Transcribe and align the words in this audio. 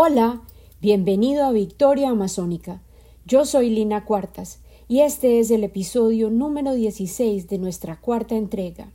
Hola, 0.00 0.42
bienvenido 0.80 1.44
a 1.44 1.50
Victoria 1.50 2.10
Amazónica. 2.10 2.80
Yo 3.26 3.44
soy 3.44 3.68
Lina 3.68 4.04
Cuartas 4.04 4.60
y 4.86 5.00
este 5.00 5.40
es 5.40 5.50
el 5.50 5.64
episodio 5.64 6.30
número 6.30 6.74
16 6.74 7.48
de 7.48 7.58
nuestra 7.58 8.00
cuarta 8.00 8.36
entrega. 8.36 8.92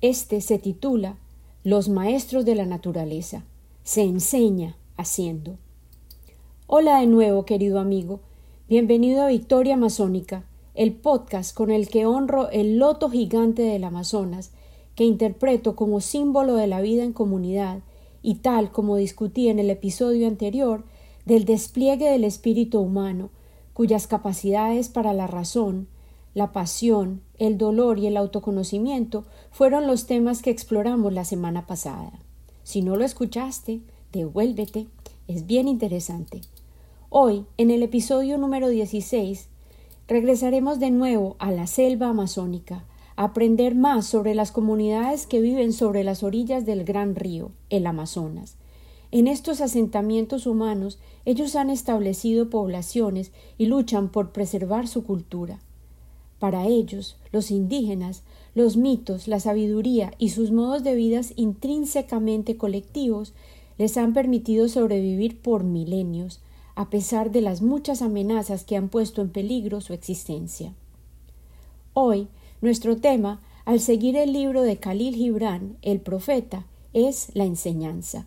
Este 0.00 0.40
se 0.40 0.58
titula 0.58 1.18
Los 1.62 1.88
Maestros 1.88 2.44
de 2.44 2.56
la 2.56 2.66
Naturaleza. 2.66 3.44
Se 3.84 4.02
enseña 4.02 4.74
haciendo. 4.96 5.56
Hola 6.66 6.98
de 6.98 7.06
nuevo, 7.06 7.44
querido 7.44 7.78
amigo. 7.78 8.18
Bienvenido 8.68 9.22
a 9.22 9.28
Victoria 9.28 9.74
Amazónica, 9.74 10.42
el 10.74 10.94
podcast 10.94 11.54
con 11.54 11.70
el 11.70 11.88
que 11.88 12.06
honro 12.06 12.50
el 12.50 12.76
loto 12.76 13.08
gigante 13.08 13.62
del 13.62 13.84
Amazonas, 13.84 14.50
que 14.96 15.04
interpreto 15.04 15.76
como 15.76 16.00
símbolo 16.00 16.56
de 16.56 16.66
la 16.66 16.80
vida 16.80 17.04
en 17.04 17.12
comunidad 17.12 17.82
y 18.22 18.36
tal 18.36 18.70
como 18.70 18.96
discutí 18.96 19.48
en 19.48 19.58
el 19.58 19.70
episodio 19.70 20.26
anterior, 20.26 20.84
del 21.24 21.44
despliegue 21.44 22.10
del 22.10 22.24
espíritu 22.24 22.80
humano, 22.80 23.30
cuyas 23.72 24.06
capacidades 24.06 24.88
para 24.88 25.12
la 25.12 25.26
razón, 25.26 25.88
la 26.34 26.52
pasión, 26.52 27.22
el 27.38 27.58
dolor 27.58 27.98
y 27.98 28.06
el 28.06 28.16
autoconocimiento 28.16 29.24
fueron 29.50 29.86
los 29.86 30.06
temas 30.06 30.42
que 30.42 30.50
exploramos 30.50 31.12
la 31.12 31.24
semana 31.24 31.66
pasada. 31.66 32.12
Si 32.62 32.82
no 32.82 32.96
lo 32.96 33.04
escuchaste, 33.04 33.80
devuélvete, 34.12 34.86
es 35.26 35.46
bien 35.46 35.66
interesante. 35.66 36.42
Hoy, 37.08 37.46
en 37.56 37.70
el 37.70 37.82
episodio 37.82 38.38
número 38.38 38.68
16, 38.68 39.48
regresaremos 40.06 40.78
de 40.78 40.90
nuevo 40.90 41.36
a 41.38 41.50
la 41.50 41.66
selva 41.66 42.08
amazónica, 42.08 42.84
aprender 43.22 43.74
más 43.74 44.06
sobre 44.06 44.34
las 44.34 44.50
comunidades 44.50 45.26
que 45.26 45.42
viven 45.42 45.74
sobre 45.74 46.04
las 46.04 46.22
orillas 46.22 46.64
del 46.64 46.84
gran 46.84 47.14
río, 47.14 47.50
el 47.68 47.86
Amazonas. 47.86 48.56
En 49.10 49.26
estos 49.26 49.60
asentamientos 49.60 50.46
humanos 50.46 50.98
ellos 51.26 51.54
han 51.54 51.68
establecido 51.68 52.48
poblaciones 52.48 53.30
y 53.58 53.66
luchan 53.66 54.08
por 54.08 54.32
preservar 54.32 54.88
su 54.88 55.04
cultura. 55.04 55.58
Para 56.38 56.66
ellos, 56.66 57.18
los 57.30 57.50
indígenas, 57.50 58.22
los 58.54 58.78
mitos, 58.78 59.28
la 59.28 59.38
sabiduría 59.38 60.14
y 60.16 60.30
sus 60.30 60.50
modos 60.50 60.82
de 60.82 60.94
vida 60.94 61.20
intrínsecamente 61.36 62.56
colectivos 62.56 63.34
les 63.76 63.98
han 63.98 64.14
permitido 64.14 64.66
sobrevivir 64.66 65.42
por 65.42 65.62
milenios, 65.62 66.40
a 66.74 66.88
pesar 66.88 67.32
de 67.32 67.42
las 67.42 67.60
muchas 67.60 68.00
amenazas 68.00 68.64
que 68.64 68.76
han 68.76 68.88
puesto 68.88 69.20
en 69.20 69.28
peligro 69.28 69.82
su 69.82 69.92
existencia. 69.92 70.72
Hoy 71.92 72.28
nuestro 72.60 72.96
tema, 72.96 73.40
al 73.64 73.80
seguir 73.80 74.16
el 74.16 74.32
libro 74.32 74.62
de 74.62 74.76
Khalil 74.76 75.14
Gibran, 75.14 75.76
el 75.82 76.00
profeta, 76.00 76.66
es 76.92 77.30
la 77.34 77.44
enseñanza. 77.44 78.26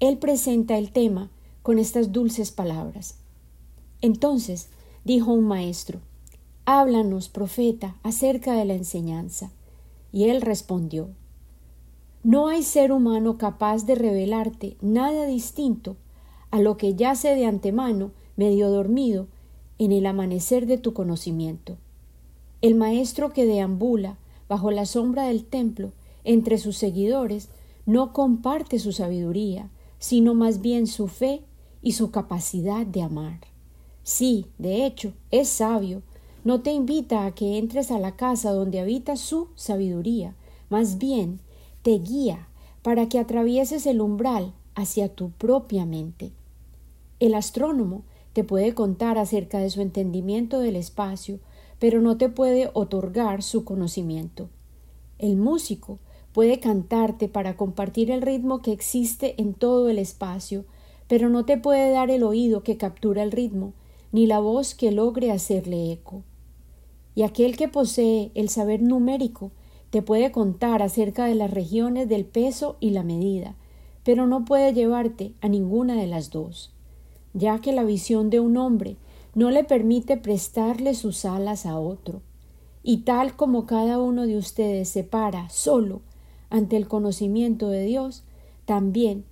Él 0.00 0.18
presenta 0.18 0.78
el 0.78 0.90
tema 0.90 1.30
con 1.62 1.78
estas 1.78 2.12
dulces 2.12 2.50
palabras. 2.50 3.16
Entonces 4.00 4.68
dijo 5.04 5.32
un 5.32 5.44
maestro, 5.44 6.00
Háblanos, 6.64 7.28
profeta, 7.28 7.96
acerca 8.02 8.54
de 8.54 8.64
la 8.64 8.74
enseñanza. 8.74 9.50
Y 10.12 10.24
él 10.24 10.42
respondió, 10.42 11.08
No 12.22 12.48
hay 12.48 12.62
ser 12.62 12.92
humano 12.92 13.36
capaz 13.36 13.84
de 13.84 13.94
revelarte 13.94 14.76
nada 14.80 15.26
distinto 15.26 15.96
a 16.50 16.60
lo 16.60 16.76
que 16.76 16.94
yace 16.94 17.34
de 17.34 17.46
antemano, 17.46 18.12
medio 18.36 18.70
dormido, 18.70 19.26
en 19.78 19.90
el 19.92 20.06
amanecer 20.06 20.66
de 20.66 20.78
tu 20.78 20.92
conocimiento. 20.92 21.76
El 22.62 22.76
maestro 22.76 23.32
que 23.32 23.44
deambula 23.44 24.18
bajo 24.48 24.70
la 24.70 24.86
sombra 24.86 25.24
del 25.24 25.44
templo 25.44 25.92
entre 26.24 26.58
sus 26.58 26.76
seguidores 26.76 27.48
no 27.86 28.12
comparte 28.12 28.78
su 28.78 28.92
sabiduría, 28.92 29.68
sino 29.98 30.34
más 30.34 30.60
bien 30.60 30.86
su 30.86 31.08
fe 31.08 31.42
y 31.82 31.92
su 31.92 32.12
capacidad 32.12 32.86
de 32.86 33.02
amar. 33.02 33.40
Sí, 34.04 34.46
de 34.58 34.86
hecho, 34.86 35.12
es 35.30 35.48
sabio, 35.48 36.02
no 36.44 36.60
te 36.60 36.72
invita 36.72 37.26
a 37.26 37.34
que 37.34 37.58
entres 37.58 37.90
a 37.90 37.98
la 37.98 38.16
casa 38.16 38.52
donde 38.52 38.80
habita 38.80 39.16
su 39.16 39.48
sabiduría, 39.54 40.34
más 40.70 40.98
bien 40.98 41.40
te 41.82 41.98
guía 41.98 42.48
para 42.82 43.08
que 43.08 43.18
atravieses 43.18 43.86
el 43.86 44.00
umbral 44.00 44.52
hacia 44.74 45.08
tu 45.08 45.30
propia 45.30 45.84
mente. 45.84 46.32
El 47.20 47.34
astrónomo 47.34 48.02
te 48.32 48.44
puede 48.44 48.74
contar 48.74 49.18
acerca 49.18 49.58
de 49.58 49.70
su 49.70 49.80
entendimiento 49.80 50.60
del 50.60 50.76
espacio, 50.76 51.38
pero 51.82 52.00
no 52.00 52.16
te 52.16 52.28
puede 52.28 52.70
otorgar 52.74 53.42
su 53.42 53.64
conocimiento. 53.64 54.48
El 55.18 55.34
músico 55.34 55.98
puede 56.32 56.60
cantarte 56.60 57.26
para 57.26 57.56
compartir 57.56 58.12
el 58.12 58.22
ritmo 58.22 58.62
que 58.62 58.70
existe 58.70 59.34
en 59.42 59.52
todo 59.52 59.88
el 59.88 59.98
espacio, 59.98 60.64
pero 61.08 61.28
no 61.28 61.44
te 61.44 61.56
puede 61.56 61.90
dar 61.90 62.08
el 62.12 62.22
oído 62.22 62.62
que 62.62 62.76
captura 62.76 63.24
el 63.24 63.32
ritmo, 63.32 63.72
ni 64.12 64.28
la 64.28 64.38
voz 64.38 64.76
que 64.76 64.92
logre 64.92 65.32
hacerle 65.32 65.90
eco. 65.90 66.22
Y 67.16 67.22
aquel 67.22 67.56
que 67.56 67.66
posee 67.66 68.30
el 68.36 68.48
saber 68.48 68.80
numérico 68.80 69.50
te 69.90 70.02
puede 70.02 70.30
contar 70.30 70.82
acerca 70.82 71.24
de 71.24 71.34
las 71.34 71.50
regiones 71.50 72.08
del 72.08 72.24
peso 72.24 72.76
y 72.78 72.90
la 72.90 73.02
medida, 73.02 73.56
pero 74.04 74.28
no 74.28 74.44
puede 74.44 74.72
llevarte 74.72 75.32
a 75.40 75.48
ninguna 75.48 75.96
de 75.96 76.06
las 76.06 76.30
dos, 76.30 76.70
ya 77.34 77.58
que 77.58 77.72
la 77.72 77.82
visión 77.82 78.30
de 78.30 78.38
un 78.38 78.56
hombre 78.56 78.98
no 79.34 79.50
le 79.50 79.64
permite 79.64 80.16
prestarle 80.16 80.94
sus 80.94 81.24
alas 81.24 81.66
a 81.66 81.78
otro. 81.78 82.22
Y 82.82 82.98
tal 82.98 83.36
como 83.36 83.66
cada 83.66 83.98
uno 83.98 84.26
de 84.26 84.36
ustedes 84.36 84.88
se 84.88 85.04
para 85.04 85.48
solo 85.50 86.02
ante 86.50 86.76
el 86.76 86.88
conocimiento 86.88 87.68
de 87.68 87.84
Dios, 87.84 88.24
también 88.64 89.24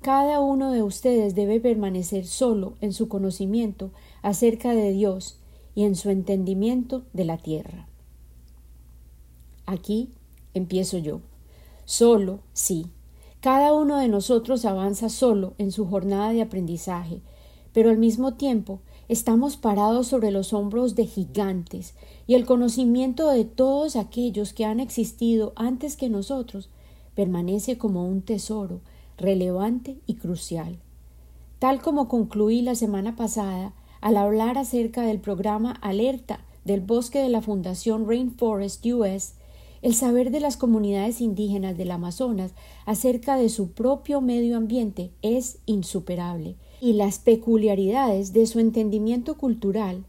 cada 0.00 0.40
uno 0.40 0.72
de 0.72 0.82
ustedes 0.82 1.34
debe 1.34 1.60
permanecer 1.60 2.26
solo 2.26 2.74
en 2.80 2.92
su 2.92 3.08
conocimiento 3.08 3.90
acerca 4.22 4.74
de 4.74 4.92
Dios 4.92 5.38
y 5.74 5.84
en 5.84 5.96
su 5.96 6.10
entendimiento 6.10 7.04
de 7.12 7.24
la 7.24 7.38
tierra. 7.38 7.88
Aquí 9.66 10.10
empiezo 10.52 10.98
yo. 10.98 11.20
Solo, 11.84 12.40
sí. 12.52 12.86
Cada 13.40 13.72
uno 13.72 13.98
de 13.98 14.08
nosotros 14.08 14.64
avanza 14.64 15.08
solo 15.08 15.54
en 15.58 15.72
su 15.72 15.86
jornada 15.86 16.32
de 16.32 16.42
aprendizaje, 16.42 17.20
pero 17.72 17.90
al 17.90 17.98
mismo 17.98 18.34
tiempo 18.34 18.80
Estamos 19.08 19.58
parados 19.58 20.06
sobre 20.06 20.30
los 20.30 20.54
hombros 20.54 20.94
de 20.94 21.06
gigantes, 21.06 21.94
y 22.26 22.34
el 22.34 22.46
conocimiento 22.46 23.28
de 23.28 23.44
todos 23.44 23.96
aquellos 23.96 24.54
que 24.54 24.64
han 24.64 24.80
existido 24.80 25.52
antes 25.56 25.96
que 25.96 26.08
nosotros 26.08 26.70
permanece 27.14 27.76
como 27.76 28.08
un 28.08 28.22
tesoro 28.22 28.80
relevante 29.18 29.98
y 30.06 30.14
crucial. 30.14 30.78
Tal 31.58 31.82
como 31.82 32.08
concluí 32.08 32.62
la 32.62 32.74
semana 32.74 33.14
pasada 33.14 33.74
al 34.00 34.16
hablar 34.16 34.56
acerca 34.56 35.02
del 35.02 35.20
programa 35.20 35.72
Alerta 35.82 36.40
del 36.64 36.80
bosque 36.80 37.18
de 37.20 37.28
la 37.28 37.42
Fundación 37.42 38.08
Rainforest 38.08 38.84
US, 38.86 39.34
el 39.82 39.94
saber 39.94 40.30
de 40.30 40.40
las 40.40 40.56
comunidades 40.56 41.20
indígenas 41.20 41.76
del 41.76 41.90
Amazonas 41.90 42.52
acerca 42.86 43.36
de 43.36 43.50
su 43.50 43.72
propio 43.72 44.22
medio 44.22 44.56
ambiente 44.56 45.10
es 45.20 45.58
insuperable 45.66 46.56
y 46.84 46.92
las 46.92 47.18
peculiaridades 47.18 48.34
de 48.34 48.44
su 48.44 48.60
entendimiento 48.60 49.38
cultural, 49.38 50.04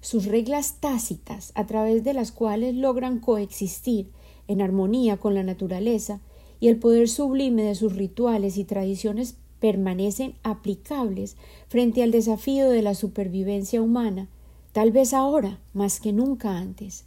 sus 0.00 0.26
reglas 0.26 0.76
tácitas 0.78 1.50
a 1.56 1.66
través 1.66 2.04
de 2.04 2.14
las 2.14 2.30
cuales 2.30 2.76
logran 2.76 3.18
coexistir 3.18 4.06
en 4.46 4.62
armonía 4.62 5.16
con 5.16 5.34
la 5.34 5.42
naturaleza 5.42 6.20
y 6.60 6.68
el 6.68 6.76
poder 6.76 7.08
sublime 7.08 7.64
de 7.64 7.74
sus 7.74 7.96
rituales 7.96 8.58
y 8.58 8.64
tradiciones 8.64 9.38
permanecen 9.58 10.34
aplicables 10.44 11.36
frente 11.66 12.04
al 12.04 12.12
desafío 12.12 12.70
de 12.70 12.82
la 12.82 12.94
supervivencia 12.94 13.82
humana, 13.82 14.28
tal 14.70 14.92
vez 14.92 15.12
ahora 15.12 15.58
más 15.74 15.98
que 15.98 16.12
nunca 16.12 16.58
antes. 16.58 17.06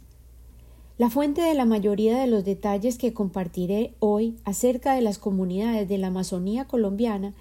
La 0.98 1.08
fuente 1.08 1.40
de 1.40 1.54
la 1.54 1.64
mayoría 1.64 2.18
de 2.18 2.26
los 2.26 2.44
detalles 2.44 2.98
que 2.98 3.14
compartiré 3.14 3.94
hoy 4.00 4.36
acerca 4.44 4.94
de 4.94 5.00
las 5.00 5.16
comunidades 5.16 5.88
de 5.88 5.96
la 5.96 6.08
Amazonía 6.08 6.66
colombiana 6.66 7.32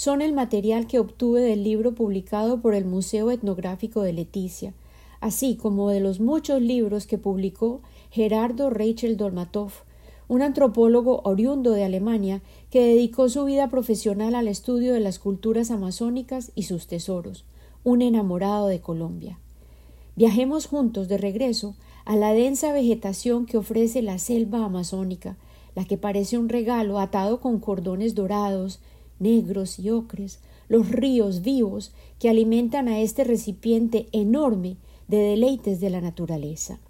son 0.00 0.22
el 0.22 0.32
material 0.32 0.86
que 0.86 0.98
obtuve 0.98 1.42
del 1.42 1.62
libro 1.62 1.94
publicado 1.94 2.62
por 2.62 2.74
el 2.74 2.86
Museo 2.86 3.30
Etnográfico 3.30 4.00
de 4.00 4.14
Leticia, 4.14 4.72
así 5.20 5.56
como 5.56 5.90
de 5.90 6.00
los 6.00 6.20
muchos 6.20 6.62
libros 6.62 7.06
que 7.06 7.18
publicó 7.18 7.82
Gerardo 8.10 8.70
Rachel 8.70 9.18
Dolmatov, 9.18 9.72
un 10.26 10.40
antropólogo 10.40 11.20
oriundo 11.24 11.72
de 11.72 11.84
Alemania 11.84 12.40
que 12.70 12.82
dedicó 12.82 13.28
su 13.28 13.44
vida 13.44 13.68
profesional 13.68 14.34
al 14.34 14.48
estudio 14.48 14.94
de 14.94 15.00
las 15.00 15.18
culturas 15.18 15.70
amazónicas 15.70 16.50
y 16.54 16.62
sus 16.62 16.86
tesoros, 16.86 17.44
un 17.84 18.00
enamorado 18.00 18.68
de 18.68 18.80
Colombia. 18.80 19.38
Viajemos 20.16 20.64
juntos 20.64 21.08
de 21.08 21.18
regreso 21.18 21.74
a 22.06 22.16
la 22.16 22.32
densa 22.32 22.72
vegetación 22.72 23.44
que 23.44 23.58
ofrece 23.58 24.00
la 24.00 24.18
selva 24.18 24.64
amazónica, 24.64 25.36
la 25.74 25.84
que 25.84 25.98
parece 25.98 26.38
un 26.38 26.48
regalo 26.48 26.98
atado 26.98 27.38
con 27.40 27.60
cordones 27.60 28.14
dorados, 28.14 28.80
negros 29.20 29.78
y 29.78 29.90
ocres, 29.90 30.40
los 30.68 30.90
ríos 30.90 31.42
vivos 31.42 31.92
que 32.18 32.28
alimentan 32.28 32.88
a 32.88 33.00
este 33.00 33.22
recipiente 33.22 34.08
enorme 34.12 34.76
de 35.06 35.18
deleites 35.18 35.80
de 35.80 35.90
la 35.90 36.00
naturaleza. 36.00 36.80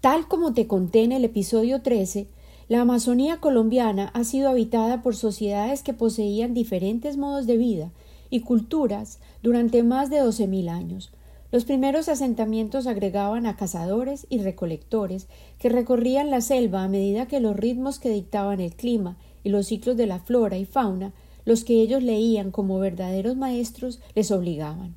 Tal 0.00 0.28
como 0.28 0.54
te 0.54 0.66
conté 0.66 1.02
en 1.02 1.12
el 1.12 1.24
episodio 1.24 1.82
13, 1.82 2.26
la 2.68 2.82
Amazonía 2.82 3.38
colombiana 3.38 4.10
ha 4.14 4.24
sido 4.24 4.48
habitada 4.48 5.02
por 5.02 5.16
sociedades 5.16 5.82
que 5.82 5.92
poseían 5.92 6.54
diferentes 6.54 7.16
modos 7.16 7.46
de 7.46 7.56
vida 7.56 7.90
y 8.30 8.40
culturas 8.40 9.18
durante 9.42 9.82
más 9.82 10.08
de 10.08 10.20
doce 10.20 10.46
mil 10.46 10.68
años. 10.68 11.10
Los 11.52 11.64
primeros 11.64 12.08
asentamientos 12.08 12.86
agregaban 12.86 13.44
a 13.44 13.56
cazadores 13.56 14.26
y 14.30 14.38
recolectores 14.38 15.26
que 15.58 15.68
recorrían 15.68 16.30
la 16.30 16.40
selva 16.40 16.84
a 16.84 16.88
medida 16.88 17.26
que 17.26 17.40
los 17.40 17.56
ritmos 17.56 17.98
que 17.98 18.10
dictaban 18.10 18.60
el 18.60 18.72
clima 18.72 19.16
y 19.42 19.48
los 19.48 19.66
ciclos 19.66 19.96
de 19.96 20.06
la 20.06 20.20
flora 20.20 20.56
y 20.58 20.64
fauna, 20.64 21.12
los 21.44 21.64
que 21.64 21.80
ellos 21.80 22.02
leían 22.02 22.50
como 22.50 22.78
verdaderos 22.78 23.36
maestros, 23.36 24.00
les 24.14 24.30
obligaban. 24.30 24.94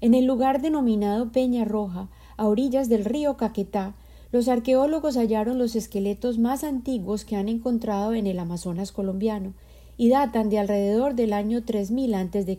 En 0.00 0.14
el 0.14 0.24
lugar 0.24 0.60
denominado 0.60 1.30
Peña 1.30 1.64
Roja, 1.64 2.08
a 2.36 2.46
orillas 2.46 2.88
del 2.88 3.04
río 3.04 3.36
Caquetá, 3.36 3.94
los 4.32 4.48
arqueólogos 4.48 5.16
hallaron 5.16 5.58
los 5.58 5.76
esqueletos 5.76 6.38
más 6.38 6.64
antiguos 6.64 7.24
que 7.24 7.36
han 7.36 7.48
encontrado 7.48 8.14
en 8.14 8.26
el 8.26 8.38
Amazonas 8.38 8.90
colombiano 8.90 9.52
y 9.96 10.08
datan 10.08 10.48
de 10.48 10.58
alrededor 10.58 11.14
del 11.14 11.34
año 11.34 11.64
3000 11.64 12.14
a.C. 12.14 12.58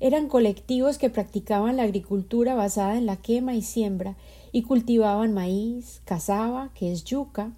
Eran 0.00 0.28
colectivos 0.28 0.98
que 0.98 1.10
practicaban 1.10 1.76
la 1.76 1.84
agricultura 1.84 2.54
basada 2.54 2.96
en 2.96 3.06
la 3.06 3.18
quema 3.18 3.54
y 3.54 3.62
siembra 3.62 4.16
y 4.50 4.62
cultivaban 4.62 5.32
maíz, 5.32 6.00
cazaba, 6.04 6.70
que 6.74 6.90
es 6.90 7.04
yuca, 7.04 7.52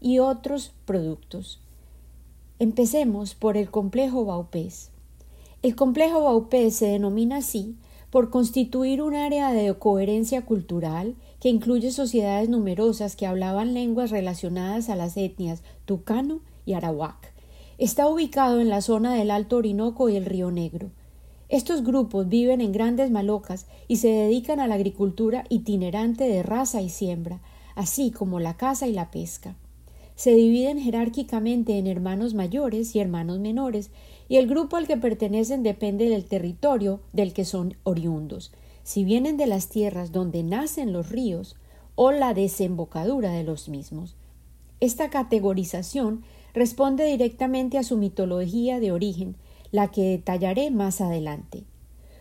y 0.00 0.20
otros 0.20 0.72
productos. 0.86 1.60
Empecemos 2.60 3.34
por 3.34 3.56
el 3.56 3.70
complejo 3.70 4.26
Baupés. 4.26 4.90
El 5.62 5.74
complejo 5.74 6.24
Baupés 6.24 6.76
se 6.76 6.88
denomina 6.88 7.38
así 7.38 7.74
por 8.10 8.28
constituir 8.28 9.00
un 9.00 9.14
área 9.14 9.50
de 9.50 9.72
coherencia 9.78 10.44
cultural 10.44 11.14
que 11.40 11.48
incluye 11.48 11.90
sociedades 11.90 12.50
numerosas 12.50 13.16
que 13.16 13.26
hablaban 13.26 13.72
lenguas 13.72 14.10
relacionadas 14.10 14.90
a 14.90 14.96
las 14.96 15.16
etnias 15.16 15.62
tucano 15.86 16.40
y 16.66 16.74
arawak. 16.74 17.32
Está 17.78 18.06
ubicado 18.08 18.60
en 18.60 18.68
la 18.68 18.82
zona 18.82 19.14
del 19.14 19.30
Alto 19.30 19.56
Orinoco 19.56 20.10
y 20.10 20.16
el 20.16 20.26
Río 20.26 20.50
Negro. 20.50 20.90
Estos 21.48 21.82
grupos 21.82 22.28
viven 22.28 22.60
en 22.60 22.72
grandes 22.72 23.10
malocas 23.10 23.68
y 23.88 23.96
se 23.96 24.08
dedican 24.08 24.60
a 24.60 24.66
la 24.66 24.74
agricultura 24.74 25.44
itinerante 25.48 26.24
de 26.24 26.42
raza 26.42 26.82
y 26.82 26.90
siembra, 26.90 27.40
así 27.74 28.10
como 28.10 28.38
la 28.38 28.58
caza 28.58 28.86
y 28.86 28.92
la 28.92 29.10
pesca. 29.10 29.56
Se 30.20 30.34
dividen 30.34 30.78
jerárquicamente 30.78 31.78
en 31.78 31.86
hermanos 31.86 32.34
mayores 32.34 32.94
y 32.94 33.00
hermanos 33.00 33.38
menores, 33.38 33.90
y 34.28 34.36
el 34.36 34.48
grupo 34.48 34.76
al 34.76 34.86
que 34.86 34.98
pertenecen 34.98 35.62
depende 35.62 36.10
del 36.10 36.26
territorio 36.26 37.00
del 37.14 37.32
que 37.32 37.46
son 37.46 37.78
oriundos, 37.84 38.52
si 38.82 39.02
vienen 39.02 39.38
de 39.38 39.46
las 39.46 39.70
tierras 39.70 40.12
donde 40.12 40.42
nacen 40.42 40.92
los 40.92 41.08
ríos 41.08 41.56
o 41.94 42.12
la 42.12 42.34
desembocadura 42.34 43.32
de 43.32 43.44
los 43.44 43.70
mismos. 43.70 44.14
Esta 44.80 45.08
categorización 45.08 46.22
responde 46.52 47.06
directamente 47.06 47.78
a 47.78 47.82
su 47.82 47.96
mitología 47.96 48.78
de 48.78 48.92
origen, 48.92 49.36
la 49.72 49.90
que 49.90 50.02
detallaré 50.02 50.70
más 50.70 51.00
adelante. 51.00 51.64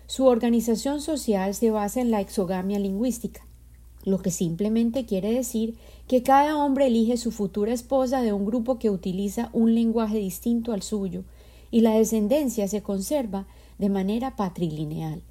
Su 0.08 0.26
organización 0.26 1.02
social 1.02 1.54
se 1.54 1.70
basa 1.70 2.00
en 2.00 2.12
la 2.12 2.22
exogamia 2.22 2.80
lingüística, 2.80 3.42
lo 4.10 4.22
que 4.22 4.32
simplemente 4.32 5.06
quiere 5.06 5.32
decir 5.32 5.76
que 6.08 6.24
cada 6.24 6.58
hombre 6.58 6.88
elige 6.88 7.18
su 7.18 7.32
futura 7.32 7.74
esposa 7.74 8.22
de 8.22 8.34
un 8.34 8.46
grupo 8.46 8.80
que 8.80 8.90
utiliza 8.90 9.50
un 9.54 9.76
lenguaje 9.76 10.18
distinto 10.18 10.74
al 10.74 10.82
suyo, 10.82 11.24
y 11.72 11.82
la 11.82 11.92
descendencia 11.92 12.68
se 12.68 12.82
conserva 12.82 13.46
de 13.78 13.90
manera 13.90 14.36
patrilineal. 14.36 15.22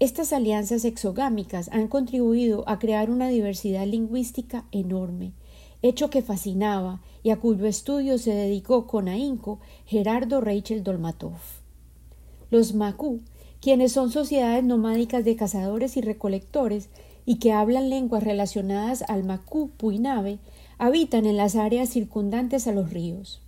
Estas 0.00 0.32
alianzas 0.32 0.84
exogámicas 0.84 1.68
han 1.72 1.88
contribuido 1.88 2.64
a 2.68 2.78
crear 2.78 3.10
una 3.10 3.28
diversidad 3.28 3.86
lingüística 3.86 4.64
enorme, 4.70 5.32
hecho 5.82 6.08
que 6.08 6.22
fascinaba 6.22 7.00
y 7.22 7.30
a 7.30 7.38
cuyo 7.38 7.66
estudio 7.66 8.18
se 8.18 8.32
dedicó 8.32 8.86
con 8.86 9.08
ahínco 9.08 9.58
Gerardo 9.86 10.40
Rachel 10.40 10.82
Dolmatov. 10.82 11.38
Los 12.50 12.74
Macu, 12.74 13.20
quienes 13.60 13.92
son 13.92 14.10
sociedades 14.10 14.64
nomádicas 14.64 15.24
de 15.24 15.36
cazadores 15.36 15.96
y 15.96 16.00
recolectores 16.00 16.88
y 17.28 17.34
que 17.34 17.52
hablan 17.52 17.90
lenguas 17.90 18.24
relacionadas 18.24 19.02
al 19.02 19.22
Macu 19.22 19.68
Puinabe, 19.76 20.38
habitan 20.78 21.26
en 21.26 21.36
las 21.36 21.56
áreas 21.56 21.90
circundantes 21.90 22.66
a 22.66 22.72
los 22.72 22.88
ríos. 22.88 23.42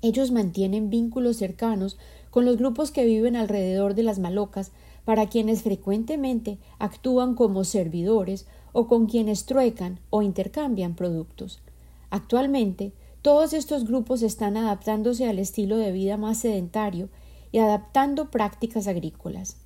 Ellos 0.00 0.30
mantienen 0.30 0.88
vínculos 0.88 1.38
cercanos 1.38 1.98
con 2.30 2.44
los 2.44 2.56
grupos 2.56 2.92
que 2.92 3.04
viven 3.04 3.34
alrededor 3.34 3.96
de 3.96 4.04
las 4.04 4.20
malocas, 4.20 4.70
para 5.04 5.26
quienes 5.28 5.62
frecuentemente 5.62 6.58
actúan 6.78 7.34
como 7.34 7.64
servidores 7.64 8.46
o 8.72 8.86
con 8.86 9.06
quienes 9.06 9.44
truecan 9.44 9.98
o 10.10 10.22
intercambian 10.22 10.94
productos. 10.94 11.60
Actualmente, 12.10 12.92
todos 13.22 13.54
estos 13.54 13.88
grupos 13.88 14.22
están 14.22 14.56
adaptándose 14.56 15.28
al 15.28 15.40
estilo 15.40 15.78
de 15.78 15.90
vida 15.90 16.16
más 16.16 16.38
sedentario 16.38 17.08
y 17.50 17.58
adaptando 17.58 18.30
prácticas 18.30 18.86
agrícolas. 18.86 19.56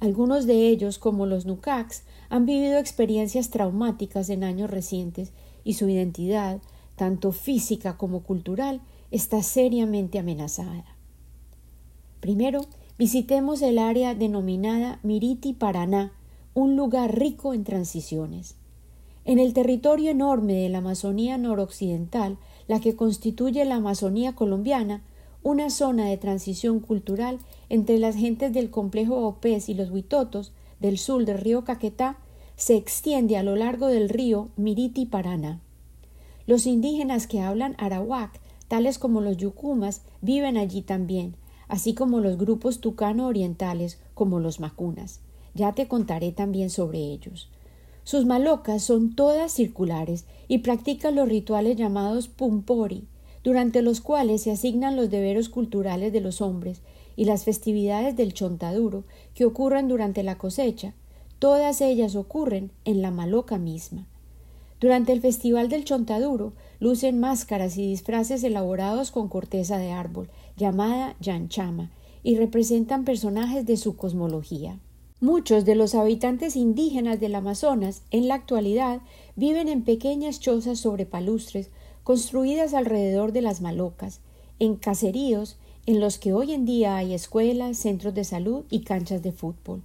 Algunos 0.00 0.46
de 0.46 0.68
ellos, 0.68 0.98
como 0.98 1.26
los 1.26 1.44
Nukaks, 1.44 2.04
han 2.28 2.46
vivido 2.46 2.78
experiencias 2.78 3.50
traumáticas 3.50 4.28
en 4.30 4.44
años 4.44 4.70
recientes 4.70 5.32
y 5.64 5.74
su 5.74 5.88
identidad, 5.88 6.60
tanto 6.94 7.32
física 7.32 7.96
como 7.96 8.22
cultural, 8.22 8.80
está 9.10 9.42
seriamente 9.42 10.18
amenazada. 10.18 10.84
Primero, 12.20 12.66
visitemos 12.98 13.62
el 13.62 13.78
área 13.78 14.14
denominada 14.14 15.00
Miriti 15.02 15.52
Paraná, 15.52 16.12
un 16.54 16.76
lugar 16.76 17.18
rico 17.18 17.54
en 17.54 17.64
transiciones. 17.64 18.56
En 19.24 19.38
el 19.38 19.52
territorio 19.52 20.10
enorme 20.10 20.54
de 20.54 20.68
la 20.68 20.78
Amazonía 20.78 21.38
noroccidental, 21.38 22.38
la 22.66 22.80
que 22.80 22.96
constituye 22.96 23.64
la 23.64 23.76
Amazonía 23.76 24.34
colombiana, 24.34 25.02
una 25.42 25.70
zona 25.70 26.06
de 26.06 26.16
transición 26.16 26.80
cultural 26.80 27.38
entre 27.68 27.98
las 27.98 28.16
gentes 28.16 28.52
del 28.52 28.70
complejo 28.70 29.26
Opés 29.26 29.68
y 29.68 29.74
los 29.74 29.90
Huitotos 29.90 30.52
del 30.80 30.98
sur 30.98 31.24
del 31.24 31.38
río 31.38 31.64
Caquetá, 31.64 32.18
se 32.56 32.76
extiende 32.76 33.36
a 33.36 33.42
lo 33.42 33.56
largo 33.56 33.86
del 33.86 34.08
río 34.08 34.48
Miriti 34.56 35.06
Paraná. 35.06 35.60
Los 36.46 36.66
indígenas 36.66 37.26
que 37.26 37.40
hablan 37.40 37.76
arawak 37.78 38.40
tales 38.68 38.98
como 38.98 39.20
los 39.20 39.36
yucumas, 39.38 40.02
viven 40.20 40.56
allí 40.56 40.82
también, 40.82 41.34
así 41.66 41.94
como 41.94 42.20
los 42.20 42.38
grupos 42.38 42.80
tucano 42.80 43.26
orientales 43.26 43.98
como 44.14 44.38
los 44.40 44.60
macunas. 44.60 45.20
Ya 45.54 45.72
te 45.74 45.88
contaré 45.88 46.32
también 46.32 46.70
sobre 46.70 46.98
ellos. 46.98 47.48
Sus 48.04 48.26
malocas 48.26 48.82
son 48.82 49.14
todas 49.14 49.52
circulares 49.52 50.24
y 50.46 50.58
practican 50.58 51.16
los 51.16 51.28
rituales 51.28 51.76
llamados 51.76 52.28
pumpori, 52.28 53.06
durante 53.48 53.80
los 53.80 54.02
cuales 54.02 54.42
se 54.42 54.50
asignan 54.50 54.94
los 54.94 55.08
deberes 55.08 55.48
culturales 55.48 56.12
de 56.12 56.20
los 56.20 56.42
hombres 56.42 56.82
y 57.16 57.24
las 57.24 57.44
festividades 57.44 58.14
del 58.14 58.34
chontaduro 58.34 59.04
que 59.34 59.46
ocurren 59.46 59.88
durante 59.88 60.22
la 60.22 60.36
cosecha. 60.36 60.92
Todas 61.38 61.80
ellas 61.80 62.14
ocurren 62.14 62.72
en 62.84 63.00
la 63.00 63.10
maloca 63.10 63.56
misma. 63.56 64.06
Durante 64.80 65.12
el 65.12 65.22
Festival 65.22 65.70
del 65.70 65.86
Chontaduro 65.86 66.52
lucen 66.78 67.20
máscaras 67.20 67.78
y 67.78 67.86
disfraces 67.86 68.44
elaborados 68.44 69.10
con 69.10 69.28
corteza 69.28 69.78
de 69.78 69.92
árbol, 69.92 70.28
llamada 70.58 71.16
yanchama, 71.18 71.90
y 72.22 72.36
representan 72.36 73.06
personajes 73.06 73.64
de 73.64 73.78
su 73.78 73.96
cosmología. 73.96 74.78
Muchos 75.20 75.64
de 75.64 75.74
los 75.74 75.94
habitantes 75.94 76.54
indígenas 76.54 77.18
del 77.18 77.34
Amazonas 77.34 78.02
en 78.10 78.28
la 78.28 78.34
actualidad 78.34 79.00
viven 79.36 79.68
en 79.68 79.84
pequeñas 79.84 80.38
chozas 80.38 80.78
sobre 80.78 81.06
palustres 81.06 81.70
construidas 82.08 82.72
alrededor 82.72 83.32
de 83.32 83.42
las 83.42 83.60
malocas, 83.60 84.20
en 84.58 84.76
caseríos 84.76 85.58
en 85.84 86.00
los 86.00 86.16
que 86.16 86.32
hoy 86.32 86.54
en 86.54 86.64
día 86.64 86.96
hay 86.96 87.12
escuelas, 87.12 87.76
centros 87.76 88.14
de 88.14 88.24
salud 88.24 88.64
y 88.70 88.80
canchas 88.80 89.22
de 89.22 89.30
fútbol. 89.30 89.82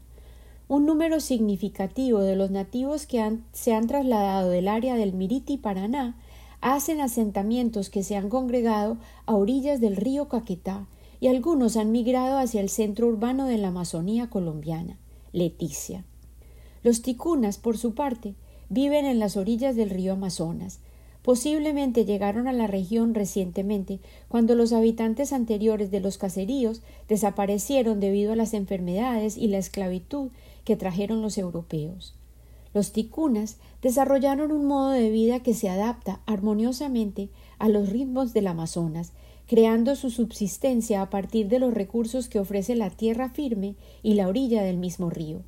Un 0.69 0.85
número 0.85 1.19
significativo 1.19 2.21
de 2.21 2.37
los 2.37 2.49
nativos 2.49 3.07
que 3.07 3.39
se 3.51 3.73
han 3.73 3.87
trasladado 3.87 4.51
del 4.51 4.69
área 4.69 4.95
del 4.95 5.11
Miriti 5.11 5.57
Paraná 5.57 6.15
hacen 6.61 7.01
asentamientos 7.01 7.89
que 7.89 8.03
se 8.03 8.15
han 8.15 8.29
congregado 8.29 8.95
a 9.25 9.35
orillas 9.35 9.81
del 9.81 9.97
río 9.97 10.29
Caquetá 10.29 10.87
y 11.19 11.27
algunos 11.27 11.75
han 11.75 11.91
migrado 11.91 12.37
hacia 12.37 12.61
el 12.61 12.69
centro 12.69 13.07
urbano 13.07 13.47
de 13.47 13.57
la 13.57 13.67
Amazonía 13.67 14.29
colombiana, 14.29 14.97
Leticia. 15.33 16.05
Los 16.83 17.01
ticunas, 17.01 17.57
por 17.57 17.77
su 17.77 17.95
parte, 17.95 18.35
viven 18.69 19.03
en 19.03 19.19
las 19.19 19.35
orillas 19.35 19.75
del 19.75 19.89
río 19.89 20.13
Amazonas. 20.13 20.79
Posiblemente 21.23 22.03
llegaron 22.03 22.49
a 22.49 22.53
la 22.53 22.67
región 22.67 23.13
recientemente, 23.13 23.99
cuando 24.27 24.55
los 24.55 24.73
habitantes 24.73 25.31
anteriores 25.31 25.89
de 25.89 26.01
los 26.01 26.17
caseríos 26.17 26.81
desaparecieron 27.07 28.01
debido 28.01 28.33
a 28.33 28.35
las 28.35 28.53
enfermedades 28.53 29.37
y 29.37 29.47
la 29.47 29.57
esclavitud 29.57 30.31
que 30.65 30.75
trajeron 30.75 31.21
los 31.21 31.37
europeos. 31.37 32.13
Los 32.73 32.91
ticunas 32.91 33.57
desarrollaron 33.81 34.51
un 34.51 34.65
modo 34.65 34.89
de 34.89 35.09
vida 35.11 35.39
que 35.39 35.53
se 35.53 35.69
adapta 35.69 36.19
armoniosamente 36.25 37.29
a 37.57 37.69
los 37.69 37.89
ritmos 37.89 38.33
del 38.33 38.47
Amazonas, 38.47 39.13
creando 39.47 39.95
su 39.95 40.09
subsistencia 40.09 41.01
a 41.01 41.09
partir 41.09 41.47
de 41.47 41.59
los 41.59 41.73
recursos 41.73 42.27
que 42.27 42.39
ofrece 42.39 42.75
la 42.75 42.89
tierra 42.89 43.29
firme 43.29 43.75
y 44.01 44.15
la 44.15 44.27
orilla 44.27 44.63
del 44.63 44.77
mismo 44.77 45.09
río. 45.09 45.41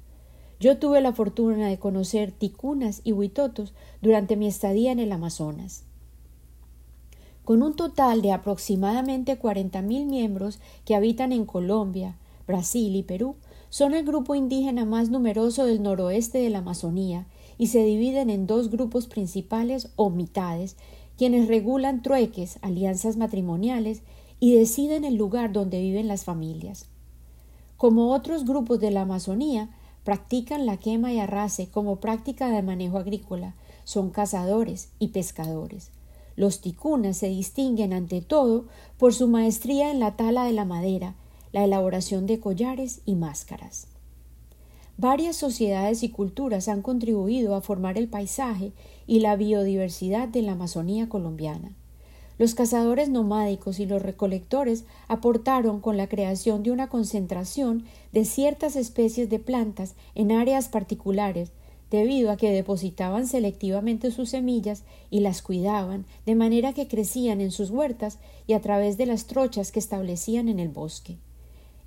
Yo 0.60 0.78
tuve 0.78 1.02
la 1.02 1.14
fortuna 1.14 1.68
de 1.68 1.80
conocer 1.80 2.32
ticunas 2.32 3.02
y 3.04 3.12
huitotos 3.12 3.74
durante 4.02 4.36
mi 4.36 4.48
estadía 4.48 4.92
en 4.92 5.00
el 5.00 5.12
Amazonas. 5.12 5.84
Con 7.44 7.62
un 7.62 7.76
total 7.76 8.22
de 8.22 8.32
aproximadamente 8.32 9.38
cuarenta 9.38 9.82
mil 9.82 10.06
miembros 10.06 10.60
que 10.86 10.96
habitan 10.96 11.32
en 11.32 11.46
Colombia, 11.46 12.18
Brasil 12.48 12.96
y 12.96 13.04
Perú 13.04 13.36
son 13.70 13.94
el 13.94 14.06
grupo 14.06 14.36
indígena 14.36 14.86
más 14.86 15.10
numeroso 15.10 15.66
del 15.66 15.84
noroeste 15.84 16.38
de 16.38 16.50
la 16.50 16.60
Amazonía 16.60 17.28
y 17.58 17.68
se 17.68 17.84
dividen 17.84 18.30
en 18.30 18.48
dos 18.48 18.70
grupos 18.70 19.08
principales 19.08 19.90
o 19.96 20.10
mitades, 20.10 20.76
quienes 21.18 21.48
regulan 21.48 22.02
trueques, 22.02 22.60
alianzas 22.62 23.18
matrimoniales 23.18 24.02
y 24.40 24.56
deciden 24.56 25.04
el 25.06 25.16
lugar 25.16 25.52
donde 25.52 25.82
viven 25.82 26.08
las 26.08 26.24
familias. 26.24 26.88
Como 27.78 28.14
otros 28.14 28.46
grupos 28.46 28.80
de 28.80 28.92
la 28.92 29.02
Amazonía, 29.02 29.70
practican 30.06 30.66
la 30.66 30.78
quema 30.78 31.12
y 31.12 31.20
arrase 31.20 31.68
como 31.68 31.98
práctica 31.98 32.50
de 32.50 32.62
manejo 32.62 33.00
agrícola, 33.00 33.56
son 33.84 34.12
cazadores 34.12 34.90
y 35.00 35.10
pescadores. 35.10 35.92
Los 36.38 36.62
ticunas 36.62 37.18
se 37.18 37.28
distinguen 37.28 37.92
ante 37.92 38.22
todo 38.22 38.66
por 38.98 39.14
su 39.14 39.28
maestría 39.28 39.92
en 39.92 40.00
la 40.00 40.16
tala 40.16 40.46
de 40.46 40.54
la 40.54 40.64
madera, 40.64 41.16
la 41.52 41.64
elaboración 41.64 42.28
de 42.28 42.40
collares 42.40 43.02
y 43.06 43.16
máscaras. 43.16 43.88
Varias 44.98 45.36
sociedades 45.36 46.04
y 46.04 46.10
culturas 46.10 46.70
han 46.70 46.82
contribuido 46.82 47.56
a 47.56 47.62
formar 47.62 47.98
el 47.98 48.08
paisaje 48.08 48.74
y 49.08 49.20
la 49.20 49.36
biodiversidad 49.36 50.28
de 50.28 50.44
la 50.44 50.54
Amazonía 50.54 51.10
colombiana. 51.10 51.74
Los 52.38 52.54
cazadores 52.54 53.08
nomádicos 53.08 53.80
y 53.80 53.86
los 53.86 54.02
recolectores 54.02 54.84
aportaron 55.08 55.80
con 55.80 55.96
la 55.96 56.08
creación 56.08 56.64
de 56.64 56.72
una 56.72 56.88
concentración 56.88 57.86
de 58.12 58.26
ciertas 58.26 58.76
especies 58.76 59.30
de 59.30 59.40
plantas 59.40 59.96
en 60.16 60.34
áreas 60.34 60.68
particulares, 60.68 61.52
debido 61.90 62.32
a 62.32 62.38
que 62.38 62.52
depositaban 62.52 63.26
selectivamente 63.28 64.12
sus 64.12 64.30
semillas 64.30 64.84
y 65.10 65.22
las 65.22 65.42
cuidaban, 65.42 66.06
de 66.26 66.36
manera 66.36 66.74
que 66.74 66.88
crecían 66.88 67.40
en 67.40 67.52
sus 67.52 67.70
huertas 67.70 68.20
y 68.48 68.54
a 68.54 68.62
través 68.62 68.98
de 68.98 69.06
las 69.06 69.28
trochas 69.28 69.72
que 69.72 69.80
establecían 69.80 70.50
en 70.50 70.60
el 70.60 70.70
bosque. 70.70 71.18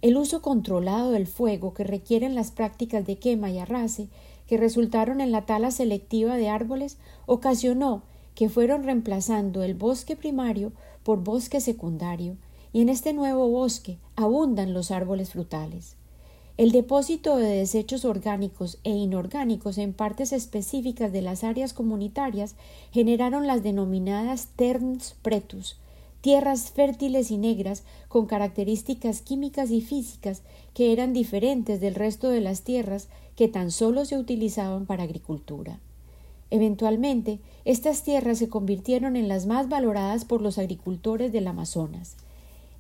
El 0.01 0.17
uso 0.17 0.41
controlado 0.41 1.11
del 1.11 1.27
fuego 1.27 1.75
que 1.75 1.85
requieren 1.85 2.35
las 2.35 2.53
prácticas 2.53 3.05
de 3.05 3.19
quema 3.19 3.51
y 3.51 3.59
arrase, 3.59 4.09
que 4.47 4.57
resultaron 4.57 5.21
en 5.21 5.31
la 5.31 5.45
tala 5.45 5.71
selectiva 5.73 6.37
de 6.37 6.49
árboles, 6.49 6.97
ocasionó 7.27 8.03
que 8.39 8.49
fueron 8.49 8.85
reemplazando 8.85 9.65
el 9.65 9.75
bosque 9.75 10.15
primario 10.15 10.71
por 11.03 11.25
bosque 11.25 11.61
secundario, 11.61 12.37
y 12.73 12.83
en 12.83 12.89
este 12.89 13.13
nuevo 13.13 13.49
bosque 13.49 13.99
abundan 14.15 14.73
los 14.73 14.93
árboles 14.93 15.31
frutales. 15.31 15.97
El 16.57 16.71
depósito 16.71 17.37
de 17.37 17.49
desechos 17.49 18.05
orgánicos 18.05 18.79
e 18.85 18.91
inorgánicos 18.91 19.77
en 19.77 19.93
partes 19.93 20.33
específicas 20.33 21.11
de 21.11 21.21
las 21.21 21.43
áreas 21.43 21.73
comunitarias 21.73 22.55
generaron 22.93 23.49
las 23.49 23.65
denominadas 23.65 24.51
terns 24.55 25.17
pretus, 25.21 25.77
tierras 26.21 26.71
fértiles 26.71 27.33
y 27.33 27.39
negras 27.39 27.83
con 28.07 28.27
características 28.27 29.21
químicas 29.21 29.73
y 29.73 29.81
físicas 29.81 30.43
que 30.75 30.93
eran 30.93 31.13
diferentes 31.13 31.81
del 31.81 31.97
resto 31.97 32.29
de 32.29 32.41
las 32.41 32.63
tierras 32.63 33.09
que 33.35 33.49
tan 33.49 33.73
solo 33.73 34.05
se 34.05 34.17
utilizaban 34.17 34.87
para 34.87 35.03
agricultura. 35.03 35.81
Eventualmente, 36.51 37.41
estas 37.65 38.03
tierras 38.03 38.39
se 38.39 38.49
convirtieron 38.49 39.17
en 39.17 39.29
las 39.29 39.47
más 39.47 39.69
valoradas 39.69 40.25
por 40.25 40.41
los 40.41 40.59
agricultores 40.59 41.33
del 41.33 41.47
Amazonas. 41.47 42.17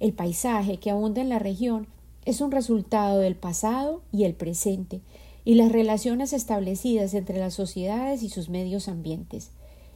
El 0.01 0.13
paisaje 0.13 0.79
que 0.79 0.91
abunda 0.91 1.21
en 1.21 1.29
la 1.29 1.39
región 1.39 1.87
es 2.25 2.41
un 2.41 2.51
resultado 2.51 3.19
del 3.19 3.35
pasado 3.35 4.03
y 4.13 4.25
el 4.25 4.35
presente, 4.35 5.01
y 5.45 5.55
las 5.55 5.73
relaciones 5.73 6.33
establecidas 6.33 7.15
entre 7.15 7.39
las 7.39 7.55
sociedades 7.55 8.23
y 8.23 8.29
sus 8.29 8.49
medios 8.49 8.89
ambientes. 8.89 9.51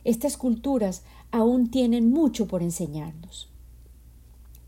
Estas 0.05 0.37
culturas 0.37 1.03
aún 1.31 1.71
tienen 1.71 2.11
mucho 2.11 2.47
por 2.47 2.63
enseñarnos. 2.63 3.49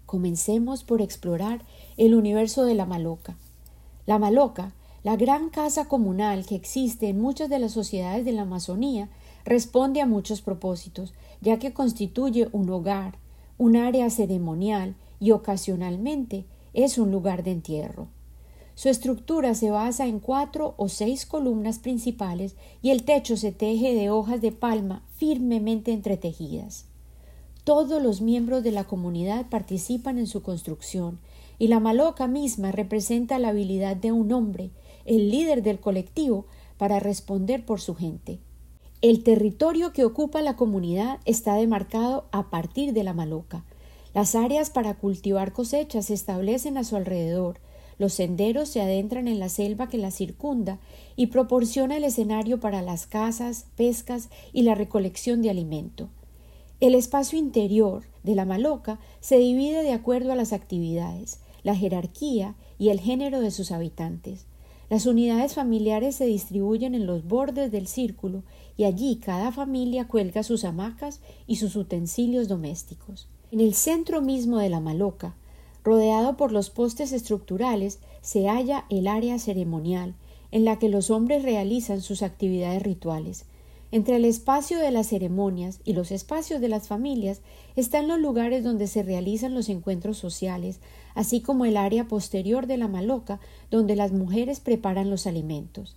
Comencemos 0.07 0.85
por 0.85 1.01
explorar 1.01 1.63
el 1.97 2.15
universo 2.15 2.65
de 2.65 2.75
la 2.75 2.87
maloca. 2.87 3.37
La 4.07 4.19
maloca 4.19 4.73
la 5.05 5.17
gran 5.17 5.51
casa 5.51 5.85
comunal 5.85 6.47
que 6.47 6.55
existe 6.55 7.11
en 7.11 7.21
muchas 7.21 7.51
de 7.51 7.59
las 7.59 7.73
sociedades 7.73 8.25
de 8.25 8.33
la 8.33 8.43
Amazonía 8.43 9.11
responde 9.45 10.01
a 10.01 10.07
muchos 10.07 10.41
propósitos, 10.41 11.13
ya 11.43 11.59
que 11.59 11.75
constituye 11.75 12.49
un 12.53 12.71
hogar, 12.71 13.19
un 13.59 13.77
área 13.77 14.09
ceremonial 14.09 14.97
y 15.21 15.33
ocasionalmente 15.33 16.47
es 16.73 16.97
un 16.97 17.13
lugar 17.13 17.45
de 17.45 17.53
entierro. 17.53 18.09
Su 18.75 18.89
estructura 18.89 19.55
se 19.55 19.71
basa 19.71 20.07
en 20.07 20.21
cuatro 20.21 20.75
o 20.79 20.89
seis 20.89 21.27
columnas 21.27 21.79
principales 21.79 22.57
y 22.81 22.89
el 22.89 23.05
techo 23.05 23.37
se 23.37 23.53
teje 23.53 23.95
de 23.95 24.09
hojas 24.09 24.41
de 24.41 24.53
palma 24.53 25.05
firmemente 25.17 25.93
entretejidas. 25.93 26.87
Todos 27.63 28.03
los 28.03 28.23
miembros 28.23 28.65
de 28.65 28.73
la 28.73 28.85
comunidad 28.85 29.51
participan 29.51 30.19
en 30.19 30.27
su 30.27 30.43
construcción, 30.43 31.19
y 31.59 31.69
la 31.69 31.79
maloca 31.79 32.27
misma 32.27 32.73
representa 32.73 33.39
la 33.39 33.49
habilidad 33.49 33.97
de 33.97 34.11
un 34.11 34.33
hombre 34.33 34.71
el 35.05 35.31
líder 35.31 35.63
del 35.63 35.81
colectivo, 35.81 36.47
para 36.77 37.01
responder 37.01 37.65
por 37.65 37.81
su 37.81 37.95
gente. 37.95 38.41
El 39.01 39.23
territorio 39.23 39.93
que 39.93 40.05
ocupa 40.05 40.43
la 40.43 40.57
comunidad 40.57 41.21
está 41.25 41.55
demarcado 41.55 42.27
a 42.33 42.51
partir 42.51 42.93
de 42.93 43.05
la 43.05 43.13
maloca. 43.13 43.65
Las 44.15 44.35
áreas 44.35 44.71
para 44.71 44.95
cultivar 44.95 45.53
cosechas 45.53 46.07
se 46.07 46.15
establecen 46.15 46.79
a 46.79 46.85
su 46.85 46.97
alrededor, 46.97 47.61
los 47.99 48.15
senderos 48.15 48.69
se 48.69 48.81
adentran 48.81 49.29
en 49.29 49.39
la 49.39 49.49
selva 49.49 49.89
que 49.89 49.99
la 49.99 50.11
circunda 50.11 50.79
y 51.17 51.29
proporciona 51.29 51.97
el 51.97 52.05
escenario 52.05 52.59
para 52.59 52.83
las 52.83 53.07
cazas, 53.07 53.67
pescas 53.77 54.31
y 54.53 54.63
la 54.63 54.75
recolección 54.75 55.43
de 55.43 55.51
alimento. 55.51 56.09
El 56.81 56.95
espacio 56.95 57.39
interior 57.39 58.03
de 58.25 58.35
la 58.35 58.45
maloca 58.45 58.99
se 59.21 59.39
divide 59.39 59.83
de 59.83 59.93
acuerdo 59.93 60.33
a 60.33 60.37
las 60.37 60.53
actividades, 60.53 61.41
la 61.63 61.77
jerarquía 61.77 62.57
y 62.79 62.89
el 62.89 63.01
género 63.01 63.41
de 63.41 63.51
sus 63.51 63.71
habitantes. 63.71 64.47
Las 64.95 65.07
unidades 65.07 65.55
familiares 65.55 66.15
se 66.15 66.25
distribuyen 66.25 66.95
en 66.95 67.05
los 67.05 67.27
bordes 67.27 67.73
del 67.73 67.89
círculo 67.89 68.45
y 68.77 68.85
allí 68.85 69.17
cada 69.17 69.51
familia 69.51 70.07
cuelga 70.07 70.45
sus 70.45 70.65
hamacas 70.65 71.21
y 71.49 71.57
sus 71.57 71.75
utensilios 71.75 72.47
domésticos. 72.47 73.27
En 73.51 73.59
el 73.59 73.75
centro 73.75 74.23
mismo 74.23 74.59
de 74.59 74.69
la 74.69 74.79
maloca, 74.79 75.35
rodeado 75.83 76.37
por 76.37 76.53
los 76.53 76.71
postes 76.71 77.11
estructurales, 77.11 77.99
se 78.23 78.47
halla 78.47 78.85
el 78.89 79.09
área 79.09 79.41
ceremonial, 79.41 80.15
en 80.53 80.65
la 80.65 80.79
que 80.79 80.89
los 80.89 81.11
hombres 81.11 81.43
realizan 81.43 82.01
sus 82.01 82.23
actividades 82.23 82.81
rituales, 82.85 83.47
entre 83.95 84.17
el 84.17 84.25
espacio 84.25 84.81
de 84.81 84.91
las 84.91 85.07
ceremonias 85.07 85.79
y 85.85 85.93
los 85.93 86.11
espacios 86.11 86.61
de 86.61 86.69
las 86.69 86.89
familias 86.89 87.43
están 87.77 88.09
los 88.09 88.19
lugares 88.19 88.65
donde 88.65 88.89
se 88.89 89.05
realizan 89.05 89.55
los 89.55 89.69
encuentros 89.69 90.19
sociales, 90.19 90.81
así 91.15 91.41
como 91.41 91.65
el 91.65 91.77
área 91.77 92.09
posterior 92.09 92.67
de 92.67 92.77
la 92.77 92.89
maloca 92.89 93.41
donde 93.71 93.97
las 93.97 94.13
mujeres 94.13 94.61
preparan 94.61 95.11
los 95.11 95.27
alimentos. 95.27 95.97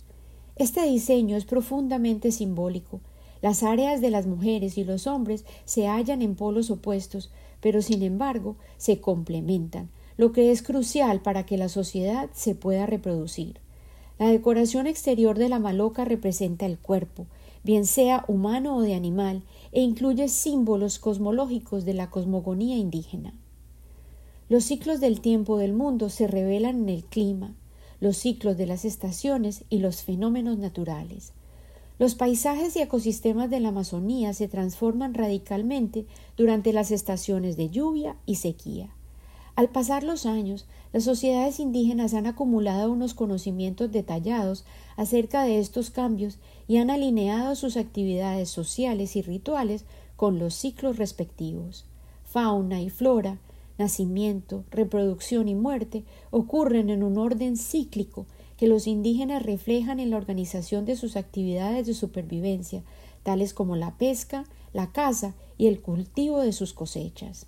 Este 0.56 0.82
diseño 0.82 1.36
es 1.36 1.44
profundamente 1.44 2.32
simbólico. 2.32 3.00
Las 3.40 3.62
áreas 3.62 4.00
de 4.00 4.10
las 4.10 4.26
mujeres 4.26 4.76
y 4.78 4.84
los 4.84 5.06
hombres 5.06 5.44
se 5.64 5.86
hallan 5.86 6.22
en 6.22 6.34
polos 6.34 6.70
opuestos, 6.70 7.30
pero 7.60 7.82
sin 7.82 8.02
embargo 8.02 8.56
se 8.76 9.00
complementan, 9.00 9.88
lo 10.16 10.32
que 10.32 10.50
es 10.50 10.62
crucial 10.62 11.20
para 11.20 11.46
que 11.46 11.56
la 11.56 11.68
sociedad 11.68 12.28
se 12.32 12.54
pueda 12.56 12.86
reproducir. 12.86 13.60
La 14.18 14.26
decoración 14.28 14.88
exterior 14.88 15.38
de 15.38 15.48
la 15.48 15.60
maloca 15.60 16.04
representa 16.04 16.66
el 16.66 16.78
cuerpo, 16.78 17.26
bien 17.62 17.86
sea 17.86 18.24
humano 18.26 18.76
o 18.76 18.82
de 18.82 18.94
animal, 18.94 19.44
e 19.70 19.80
incluye 19.80 20.28
símbolos 20.28 20.98
cosmológicos 20.98 21.84
de 21.84 21.94
la 21.94 22.10
cosmogonía 22.10 22.76
indígena. 22.76 23.32
Los 24.48 24.64
ciclos 24.64 24.98
del 25.00 25.20
tiempo 25.20 25.58
del 25.58 25.74
mundo 25.74 26.08
se 26.08 26.26
revelan 26.26 26.76
en 26.80 26.88
el 26.88 27.04
clima, 27.04 27.54
los 28.00 28.16
ciclos 28.16 28.56
de 28.56 28.66
las 28.66 28.86
estaciones 28.86 29.64
y 29.68 29.80
los 29.80 30.02
fenómenos 30.02 30.56
naturales. 30.56 31.32
Los 31.98 32.14
paisajes 32.14 32.74
y 32.74 32.80
ecosistemas 32.80 33.50
de 33.50 33.60
la 33.60 33.68
Amazonía 33.68 34.32
se 34.32 34.48
transforman 34.48 35.12
radicalmente 35.12 36.06
durante 36.38 36.72
las 36.72 36.90
estaciones 36.92 37.58
de 37.58 37.68
lluvia 37.68 38.16
y 38.24 38.36
sequía. 38.36 38.88
Al 39.54 39.68
pasar 39.68 40.02
los 40.02 40.24
años, 40.24 40.66
las 40.94 41.04
sociedades 41.04 41.60
indígenas 41.60 42.14
han 42.14 42.26
acumulado 42.26 42.90
unos 42.90 43.12
conocimientos 43.12 43.92
detallados 43.92 44.64
acerca 44.96 45.42
de 45.42 45.58
estos 45.58 45.90
cambios 45.90 46.38
y 46.68 46.78
han 46.78 46.88
alineado 46.88 47.54
sus 47.54 47.76
actividades 47.76 48.48
sociales 48.48 49.14
y 49.14 49.20
rituales 49.20 49.84
con 50.16 50.38
los 50.38 50.54
ciclos 50.54 50.96
respectivos. 50.96 51.84
Fauna 52.24 52.80
y 52.80 52.88
flora, 52.88 53.38
nacimiento, 53.78 54.64
reproducción 54.70 55.48
y 55.48 55.54
muerte 55.54 56.04
ocurren 56.30 56.90
en 56.90 57.02
un 57.02 57.16
orden 57.16 57.56
cíclico 57.56 58.26
que 58.56 58.66
los 58.66 58.86
indígenas 58.86 59.42
reflejan 59.42 60.00
en 60.00 60.10
la 60.10 60.16
organización 60.16 60.84
de 60.84 60.96
sus 60.96 61.16
actividades 61.16 61.86
de 61.86 61.94
supervivencia, 61.94 62.82
tales 63.22 63.54
como 63.54 63.76
la 63.76 63.96
pesca, 63.96 64.44
la 64.72 64.90
caza 64.90 65.34
y 65.56 65.68
el 65.68 65.80
cultivo 65.80 66.40
de 66.40 66.52
sus 66.52 66.72
cosechas. 66.72 67.46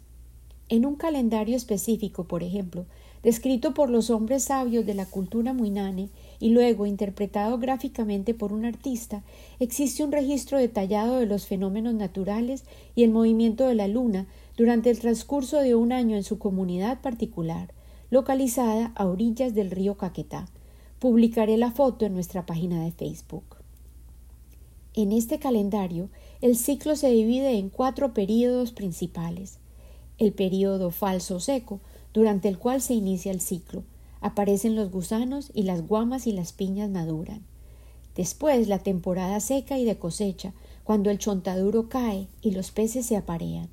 En 0.68 0.86
un 0.86 0.94
calendario 0.94 1.56
específico, 1.56 2.24
por 2.24 2.44
ejemplo, 2.44 2.86
descrito 3.24 3.74
por 3.74 3.90
los 3.90 4.08
hombres 4.08 4.44
sabios 4.44 4.86
de 4.86 4.94
la 4.94 5.04
cultura 5.04 5.52
muinane 5.52 6.10
y 6.38 6.50
luego 6.50 6.86
interpretado 6.86 7.58
gráficamente 7.58 8.34
por 8.34 8.52
un 8.52 8.64
artista, 8.64 9.24
existe 9.58 10.04
un 10.04 10.12
registro 10.12 10.58
detallado 10.58 11.18
de 11.18 11.26
los 11.26 11.46
fenómenos 11.46 11.94
naturales 11.94 12.64
y 12.94 13.02
el 13.02 13.10
movimiento 13.10 13.66
de 13.66 13.74
la 13.74 13.88
luna 13.88 14.26
durante 14.56 14.90
el 14.90 14.98
transcurso 14.98 15.58
de 15.60 15.74
un 15.74 15.92
año 15.92 16.16
en 16.16 16.24
su 16.24 16.38
comunidad 16.38 17.00
particular, 17.00 17.72
localizada 18.10 18.92
a 18.96 19.06
orillas 19.06 19.54
del 19.54 19.70
río 19.70 19.96
Caquetá. 19.96 20.48
Publicaré 20.98 21.56
la 21.56 21.70
foto 21.70 22.04
en 22.04 22.14
nuestra 22.14 22.44
página 22.44 22.84
de 22.84 22.92
Facebook. 22.92 23.56
En 24.94 25.12
este 25.12 25.38
calendario, 25.38 26.10
el 26.40 26.56
ciclo 26.56 26.96
se 26.96 27.10
divide 27.10 27.58
en 27.58 27.70
cuatro 27.70 28.12
períodos 28.12 28.72
principales. 28.72 29.58
El 30.18 30.32
período 30.32 30.90
falso 30.90 31.38
seco, 31.38 31.80
durante 32.12 32.48
el 32.48 32.58
cual 32.58 32.82
se 32.82 32.94
inicia 32.94 33.30
el 33.30 33.40
ciclo. 33.40 33.84
Aparecen 34.20 34.74
los 34.74 34.90
gusanos 34.90 35.52
y 35.54 35.62
las 35.62 35.86
guamas 35.86 36.26
y 36.26 36.32
las 36.32 36.52
piñas 36.52 36.90
maduran. 36.90 37.42
Después 38.16 38.68
la 38.68 38.80
temporada 38.80 39.38
seca 39.40 39.78
y 39.78 39.84
de 39.84 39.96
cosecha, 39.96 40.52
cuando 40.82 41.10
el 41.10 41.18
chontaduro 41.18 41.88
cae 41.88 42.26
y 42.42 42.50
los 42.50 42.72
peces 42.72 43.06
se 43.06 43.16
aparean. 43.16 43.68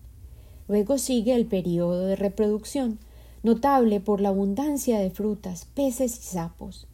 Luego 0.67 0.97
sigue 0.97 1.33
el 1.36 1.45
período 1.45 2.05
de 2.05 2.15
reproducción, 2.15 3.00
notable 3.43 4.00
por 4.00 4.21
la 4.21 4.29
abundancia 4.29 5.00
de 5.00 5.09
frutas, 5.09 5.65
peces 5.74 6.17
y 6.17 6.24
sapos. 6.24 6.88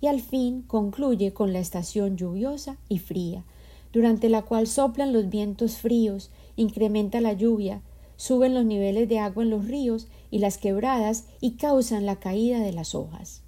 Y 0.00 0.08
al 0.08 0.20
fin 0.20 0.62
concluye 0.62 1.32
con 1.32 1.52
la 1.52 1.58
estación 1.58 2.16
lluviosa 2.16 2.76
y 2.88 2.98
fría, 2.98 3.44
durante 3.92 4.28
la 4.28 4.42
cual 4.42 4.66
soplan 4.66 5.12
los 5.12 5.30
vientos 5.30 5.78
fríos, 5.78 6.30
incrementa 6.56 7.20
la 7.20 7.32
lluvia, 7.32 7.80
suben 8.16 8.54
los 8.54 8.64
niveles 8.64 9.08
de 9.08 9.18
agua 9.18 9.42
en 9.42 9.50
los 9.50 9.66
ríos 9.66 10.08
y 10.30 10.38
las 10.38 10.58
quebradas 10.58 11.24
y 11.40 11.52
causan 11.52 12.04
la 12.04 12.16
caída 12.16 12.60
de 12.60 12.72
las 12.72 12.94
hojas. 12.94 13.42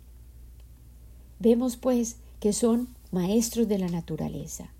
Vemos, 1.39 1.77
pues, 1.77 2.17
que 2.41 2.53
son 2.53 2.89
maestros 3.11 3.69
de 3.69 3.79
la 3.79 3.89
naturaleza. 3.89 4.71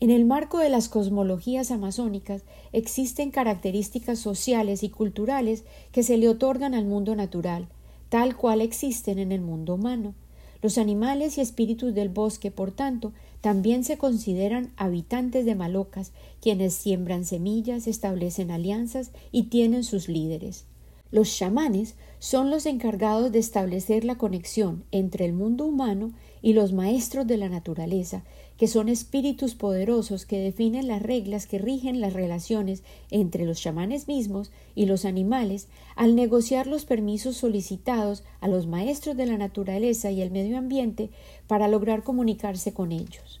En 0.00 0.08
el 0.08 0.24
marco 0.24 0.60
de 0.60 0.70
las 0.70 0.88
cosmologías 0.88 1.70
amazónicas 1.70 2.42
existen 2.72 3.30
características 3.30 4.18
sociales 4.18 4.82
y 4.82 4.88
culturales 4.88 5.64
que 5.92 6.02
se 6.02 6.16
le 6.16 6.30
otorgan 6.30 6.72
al 6.72 6.86
mundo 6.86 7.14
natural, 7.14 7.68
tal 8.08 8.34
cual 8.34 8.62
existen 8.62 9.18
en 9.18 9.30
el 9.30 9.42
mundo 9.42 9.74
humano. 9.74 10.14
Los 10.62 10.78
animales 10.78 11.36
y 11.36 11.42
espíritus 11.42 11.94
del 11.94 12.08
bosque, 12.08 12.50
por 12.50 12.72
tanto, 12.72 13.12
también 13.42 13.84
se 13.84 13.98
consideran 13.98 14.72
habitantes 14.76 15.44
de 15.44 15.54
Malocas, 15.54 16.12
quienes 16.40 16.72
siembran 16.72 17.26
semillas, 17.26 17.86
establecen 17.86 18.50
alianzas 18.50 19.10
y 19.32 19.44
tienen 19.44 19.84
sus 19.84 20.08
líderes. 20.08 20.64
Los 21.10 21.36
chamanes 21.36 21.96
son 22.20 22.50
los 22.50 22.66
encargados 22.66 23.32
de 23.32 23.40
establecer 23.40 24.04
la 24.04 24.16
conexión 24.16 24.84
entre 24.92 25.24
el 25.24 25.32
mundo 25.32 25.66
humano 25.66 26.12
y 26.40 26.52
los 26.52 26.72
maestros 26.72 27.26
de 27.26 27.36
la 27.36 27.48
naturaleza, 27.48 28.22
que 28.60 28.68
son 28.68 28.90
espíritus 28.90 29.54
poderosos 29.54 30.26
que 30.26 30.38
definen 30.38 30.86
las 30.86 31.00
reglas 31.00 31.46
que 31.46 31.56
rigen 31.56 31.98
las 31.98 32.12
relaciones 32.12 32.82
entre 33.10 33.46
los 33.46 33.58
chamanes 33.58 34.06
mismos 34.06 34.50
y 34.74 34.84
los 34.84 35.06
animales 35.06 35.68
al 35.96 36.14
negociar 36.14 36.66
los 36.66 36.84
permisos 36.84 37.38
solicitados 37.38 38.22
a 38.38 38.48
los 38.48 38.66
maestros 38.66 39.16
de 39.16 39.24
la 39.24 39.38
naturaleza 39.38 40.10
y 40.10 40.20
el 40.20 40.30
medio 40.30 40.58
ambiente 40.58 41.08
para 41.46 41.68
lograr 41.68 42.02
comunicarse 42.02 42.74
con 42.74 42.92
ellos. 42.92 43.40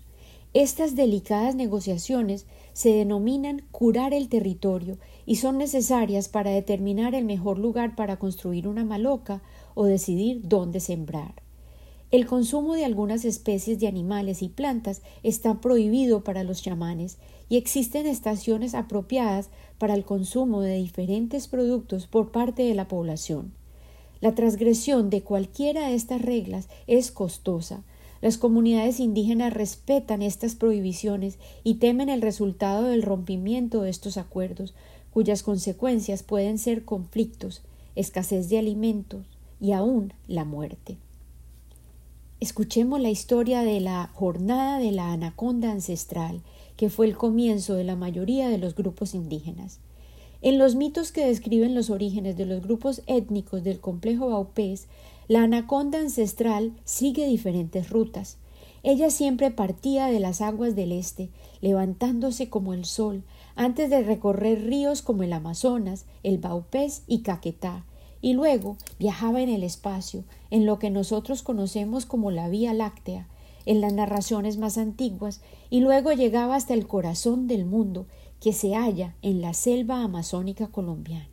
Estas 0.54 0.96
delicadas 0.96 1.54
negociaciones 1.54 2.46
se 2.72 2.94
denominan 2.94 3.60
curar 3.72 4.14
el 4.14 4.30
territorio 4.30 4.96
y 5.26 5.36
son 5.36 5.58
necesarias 5.58 6.30
para 6.30 6.50
determinar 6.50 7.14
el 7.14 7.26
mejor 7.26 7.58
lugar 7.58 7.94
para 7.94 8.18
construir 8.18 8.66
una 8.66 8.86
maloca 8.86 9.42
o 9.74 9.84
decidir 9.84 10.40
dónde 10.48 10.80
sembrar. 10.80 11.49
El 12.10 12.26
consumo 12.26 12.74
de 12.74 12.84
algunas 12.84 13.24
especies 13.24 13.78
de 13.78 13.86
animales 13.86 14.42
y 14.42 14.48
plantas 14.48 15.00
está 15.22 15.60
prohibido 15.60 16.24
para 16.24 16.42
los 16.42 16.60
chamanes 16.60 17.18
y 17.48 17.56
existen 17.56 18.04
estaciones 18.08 18.74
apropiadas 18.74 19.48
para 19.78 19.94
el 19.94 20.04
consumo 20.04 20.60
de 20.60 20.74
diferentes 20.74 21.46
productos 21.46 22.08
por 22.08 22.32
parte 22.32 22.64
de 22.64 22.74
la 22.74 22.88
población. 22.88 23.52
La 24.20 24.34
transgresión 24.34 25.08
de 25.08 25.22
cualquiera 25.22 25.86
de 25.86 25.94
estas 25.94 26.20
reglas 26.20 26.68
es 26.88 27.12
costosa. 27.12 27.84
Las 28.20 28.38
comunidades 28.38 28.98
indígenas 28.98 29.54
respetan 29.54 30.20
estas 30.20 30.56
prohibiciones 30.56 31.38
y 31.62 31.74
temen 31.74 32.08
el 32.08 32.22
resultado 32.22 32.88
del 32.88 33.02
rompimiento 33.02 33.82
de 33.82 33.90
estos 33.90 34.16
acuerdos, 34.16 34.74
cuyas 35.12 35.44
consecuencias 35.44 36.24
pueden 36.24 36.58
ser 36.58 36.84
conflictos, 36.84 37.62
escasez 37.94 38.48
de 38.48 38.58
alimentos 38.58 39.26
y 39.60 39.72
aún 39.72 40.12
la 40.26 40.44
muerte. 40.44 40.98
Escuchemos 42.40 42.98
la 43.02 43.10
historia 43.10 43.60
de 43.60 43.80
la 43.80 44.10
jornada 44.14 44.78
de 44.78 44.92
la 44.92 45.12
anaconda 45.12 45.70
ancestral, 45.70 46.40
que 46.78 46.88
fue 46.88 47.04
el 47.04 47.14
comienzo 47.14 47.74
de 47.74 47.84
la 47.84 47.96
mayoría 47.96 48.48
de 48.48 48.56
los 48.56 48.74
grupos 48.74 49.14
indígenas. 49.14 49.78
En 50.40 50.56
los 50.56 50.74
mitos 50.74 51.12
que 51.12 51.26
describen 51.26 51.74
los 51.74 51.90
orígenes 51.90 52.38
de 52.38 52.46
los 52.46 52.62
grupos 52.62 53.02
étnicos 53.06 53.62
del 53.62 53.78
complejo 53.78 54.30
Baupés, 54.30 54.86
la 55.28 55.42
anaconda 55.42 56.00
ancestral 56.00 56.72
sigue 56.86 57.26
diferentes 57.26 57.90
rutas. 57.90 58.38
Ella 58.82 59.10
siempre 59.10 59.50
partía 59.50 60.06
de 60.06 60.20
las 60.20 60.40
aguas 60.40 60.74
del 60.74 60.92
este, 60.92 61.28
levantándose 61.60 62.48
como 62.48 62.72
el 62.72 62.86
sol, 62.86 63.22
antes 63.54 63.90
de 63.90 64.02
recorrer 64.02 64.64
ríos 64.64 65.02
como 65.02 65.24
el 65.24 65.34
Amazonas, 65.34 66.06
el 66.22 66.38
Baupés 66.38 67.02
y 67.06 67.20
Caquetá, 67.20 67.84
y 68.20 68.34
luego 68.34 68.76
viajaba 68.98 69.40
en 69.40 69.48
el 69.48 69.62
espacio, 69.62 70.24
en 70.50 70.66
lo 70.66 70.78
que 70.78 70.90
nosotros 70.90 71.42
conocemos 71.42 72.06
como 72.06 72.30
la 72.30 72.48
Vía 72.48 72.74
Láctea, 72.74 73.28
en 73.66 73.80
las 73.80 73.92
narraciones 73.92 74.56
más 74.58 74.78
antiguas, 74.78 75.40
y 75.70 75.80
luego 75.80 76.12
llegaba 76.12 76.56
hasta 76.56 76.74
el 76.74 76.86
corazón 76.86 77.46
del 77.46 77.64
mundo, 77.64 78.06
que 78.40 78.52
se 78.52 78.74
halla 78.74 79.14
en 79.22 79.40
la 79.40 79.54
selva 79.54 80.02
amazónica 80.02 80.68
colombiana. 80.68 81.26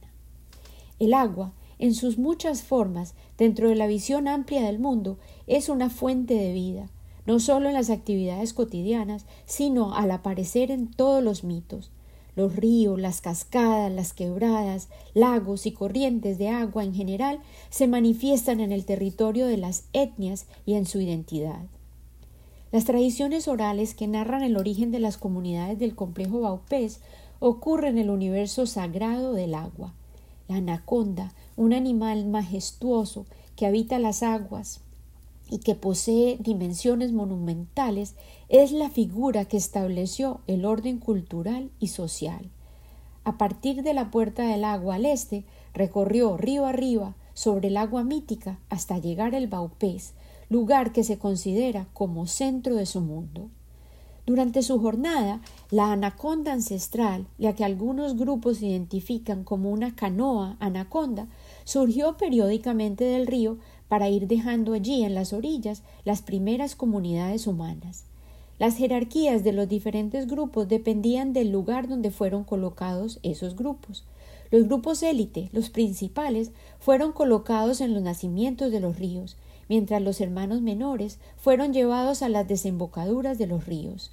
El 1.00 1.14
agua, 1.14 1.54
en 1.80 1.94
sus 1.94 2.18
muchas 2.18 2.64
formas, 2.64 3.14
dentro 3.38 3.70
de 3.70 3.76
la 3.76 3.88
visión 3.88 4.28
amplia 4.28 4.64
del 4.64 4.80
mundo, 4.80 5.18
es 5.46 5.70
una 5.70 5.90
fuente 5.90 6.34
de 6.34 6.52
vida, 6.52 6.90
no 7.26 7.40
solo 7.40 7.68
en 7.68 7.76
las 7.76 7.90
actividades 7.90 8.54
cotidianas, 8.54 9.26
sino 9.46 9.94
al 9.94 10.12
aparecer 10.12 10.72
en 10.72 10.92
todos 10.92 11.24
los 11.24 11.44
mitos, 11.44 11.92
los 12.38 12.56
ríos, 12.56 13.00
las 13.00 13.20
cascadas, 13.20 13.92
las 13.92 14.14
quebradas, 14.14 14.90
lagos 15.16 15.66
y 15.66 15.72
corrientes 15.72 16.38
de 16.38 16.50
agua 16.50 16.84
en 16.84 16.94
general 16.94 17.40
se 17.72 17.88
manifiestan 17.88 18.60
en 18.60 18.72
el 18.72 18.86
territorio 18.86 19.48
de 19.48 19.58
las 19.58 19.86
etnias 19.92 20.46
y 20.64 20.76
en 20.76 20.86
su 20.86 21.02
identidad. 21.02 21.64
Las 22.72 22.86
tradiciones 22.86 23.48
orales 23.48 23.96
que 23.96 24.08
narran 24.08 24.44
el 24.44 24.56
origen 24.56 24.92
de 24.92 25.00
las 25.00 25.18
comunidades 25.18 25.80
del 25.80 25.96
complejo 25.96 26.42
Baupés 26.42 27.00
ocurren 27.40 27.98
en 27.98 28.04
el 28.04 28.10
universo 28.12 28.68
sagrado 28.68 29.34
del 29.34 29.56
agua. 29.56 29.96
La 30.48 30.58
anaconda, 30.58 31.34
un 31.56 31.74
animal 31.74 32.28
majestuoso 32.28 33.26
que 33.56 33.66
habita 33.66 33.98
las 33.98 34.22
aguas, 34.22 34.82
y 35.50 35.60
que 35.60 35.76
posee 35.76 36.38
dimensiones 36.40 37.12
monumentales, 37.12 38.16
es 38.50 38.72
la 38.72 38.90
figura 38.90 39.46
que 39.46 39.58
estableció 39.58 40.42
el 40.48 40.66
orden 40.66 41.00
cultural 41.00 41.72
y 41.80 41.88
social. 41.88 42.50
A 43.24 43.38
partir 43.38 43.84
de 43.84 43.94
la 43.94 44.10
Puerta 44.10 44.44
del 44.44 44.64
Agua 44.64 44.96
al 44.96 45.06
este, 45.06 45.46
recorrió 45.74 46.38
río 46.38 46.66
arriba 46.66 47.16
sobre 47.34 47.68
el 47.68 47.78
agua 47.78 48.04
mítica 48.04 48.60
hasta 48.70 48.98
llegar 48.98 49.36
al 49.36 49.48
Baupés, 49.48 50.14
lugar 50.50 50.92
que 50.92 51.04
se 51.04 51.18
considera 51.18 51.88
como 51.94 52.26
centro 52.26 52.76
de 52.76 52.86
su 52.86 53.02
mundo. 53.02 53.50
Durante 54.26 54.62
su 54.62 54.80
jornada, 54.82 55.40
la 55.72 55.94
anaconda 55.94 56.52
ancestral, 56.52 57.28
la 57.38 57.54
que 57.54 57.64
algunos 57.64 58.18
grupos 58.18 58.62
identifican 58.62 59.46
como 59.46 59.72
una 59.72 59.96
canoa 59.96 60.58
anaconda, 60.60 61.28
surgió 61.64 62.18
periódicamente 62.18 63.06
del 63.06 63.26
río 63.26 63.58
para 63.88 64.10
ir 64.10 64.28
dejando 64.28 64.74
allí 64.74 65.04
en 65.04 65.16
las 65.16 65.34
orillas 65.34 65.84
las 66.06 66.22
primeras 66.22 66.76
comunidades 66.76 67.48
humanas. 67.48 68.06
Las 68.60 68.78
jerarquías 68.78 69.44
de 69.44 69.54
los 69.54 69.70
diferentes 69.70 70.28
grupos 70.28 70.68
dependían 70.68 71.32
del 71.32 71.52
lugar 71.52 71.88
donde 71.88 72.10
fueron 72.10 72.44
colocados 72.44 73.20
esos 73.22 73.56
grupos. 73.56 74.04
Los 74.50 74.68
grupos 74.68 75.04
élite, 75.04 75.50
los 75.52 75.70
principales, 75.70 76.52
fueron 76.80 77.12
colocados 77.12 77.82
en 77.82 77.94
los 77.94 78.02
nacimientos 78.02 78.72
de 78.72 78.80
los 78.80 78.98
ríos, 78.98 79.38
mientras 79.70 80.02
los 80.02 80.22
hermanos 80.22 80.62
menores 80.62 81.20
fueron 81.38 81.74
llevados 81.74 82.22
a 82.22 82.30
las 82.30 82.48
desembocaduras 82.48 83.38
de 83.38 83.48
los 83.48 83.66
ríos. 83.66 84.12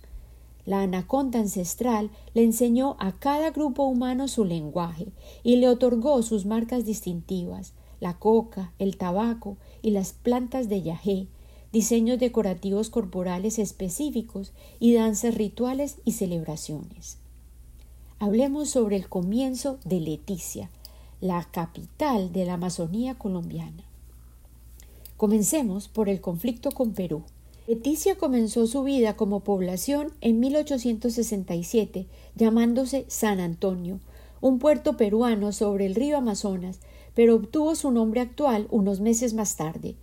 La 0.66 0.82
anaconda 0.82 1.38
ancestral 1.38 2.10
le 2.32 2.42
enseñó 2.42 2.96
a 2.98 3.12
cada 3.12 3.50
grupo 3.50 3.84
humano 3.84 4.28
su 4.28 4.44
lenguaje 4.44 5.08
y 5.42 5.56
le 5.56 5.68
otorgó 5.68 6.22
sus 6.22 6.46
marcas 6.46 6.84
distintivas, 6.84 7.74
la 8.04 8.18
coca, 8.18 8.70
el 8.78 8.98
tabaco 8.98 9.56
y 9.80 9.90
las 9.90 10.12
plantas 10.12 10.68
de 10.68 10.82
yagé, 10.82 11.26
diseños 11.72 12.18
decorativos 12.18 12.90
corporales 12.90 13.58
específicos 13.58 14.52
y 14.78 14.92
danzas 14.92 15.34
rituales 15.34 15.96
y 16.04 16.12
celebraciones. 16.12 17.16
Hablemos 18.18 18.68
sobre 18.68 18.96
el 18.96 19.08
comienzo 19.08 19.78
de 19.86 20.00
Leticia, 20.00 20.68
la 21.22 21.48
capital 21.50 22.30
de 22.30 22.44
la 22.44 22.54
Amazonía 22.54 23.14
colombiana. 23.14 23.84
Comencemos 25.16 25.88
por 25.88 26.10
el 26.10 26.20
conflicto 26.20 26.72
con 26.72 26.92
Perú. 26.92 27.22
Leticia 27.66 28.16
comenzó 28.16 28.66
su 28.66 28.82
vida 28.82 29.16
como 29.16 29.40
población 29.40 30.12
en 30.20 30.40
1867, 30.40 32.06
llamándose 32.34 33.06
San 33.08 33.40
Antonio, 33.40 33.98
un 34.42 34.58
puerto 34.58 34.98
peruano 34.98 35.52
sobre 35.52 35.86
el 35.86 35.94
río 35.94 36.18
Amazonas, 36.18 36.80
pero 37.14 37.36
obtuvo 37.36 37.74
su 37.74 37.90
nombre 37.90 38.20
actual 38.20 38.66
unos 38.70 39.00
meses 39.00 39.34
más 39.34 39.56
tarde. 39.56 39.96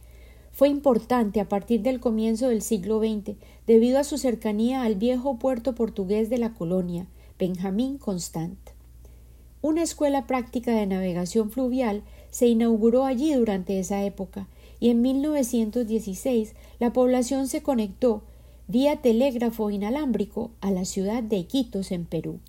Fue 0.52 0.70
importante 0.70 1.40
a 1.40 1.48
partir 1.48 1.82
del 1.82 2.00
comienzo 2.00 2.50
del 2.50 2.62
siglo 2.62 3.00
XX 3.00 3.36
debido 3.68 4.00
a 4.00 4.04
su 4.04 4.18
cercanía 4.18 4.84
al 4.84 4.96
viejo 4.96 5.40
puerto 5.40 5.76
portugués 5.76 6.30
de 6.30 6.38
la 6.38 6.54
colonia, 6.54 7.08
Benjamín 7.40 7.98
Constant. 7.98 8.60
Una 9.62 9.84
escuela 9.84 10.26
práctica 10.28 10.72
de 10.72 10.88
navegación 10.88 11.52
fluvial 11.52 12.04
se 12.32 12.48
inauguró 12.48 13.06
allí 13.06 13.34
durante 13.34 13.80
esa 13.80 14.04
época 14.04 14.48
y 14.80 14.90
en 14.90 15.02
1916 15.02 16.56
la 16.80 16.92
población 16.92 17.48
se 17.48 17.62
conectó 17.62 18.24
vía 18.68 19.02
telégrafo 19.02 19.70
inalámbrico 19.70 20.52
a 20.62 20.72
la 20.72 20.86
ciudad 20.86 21.22
de 21.22 21.38
Iquitos 21.38 21.92
en 21.92 22.06
Perú. 22.06 22.40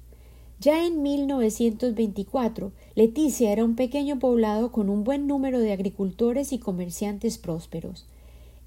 Ya 0.59 0.87
en 0.87 1.03
1924, 1.03 2.73
Leticia 2.95 3.53
era 3.53 3.65
un 3.65 3.75
pequeño 3.75 4.19
poblado 4.19 4.71
con 4.71 4.91
un 4.91 5.03
buen 5.03 5.27
número 5.27 5.61
de 5.61 5.73
agricultores 5.73 6.53
y 6.53 6.59
comerciantes 6.59 7.39
prósperos. 7.39 8.07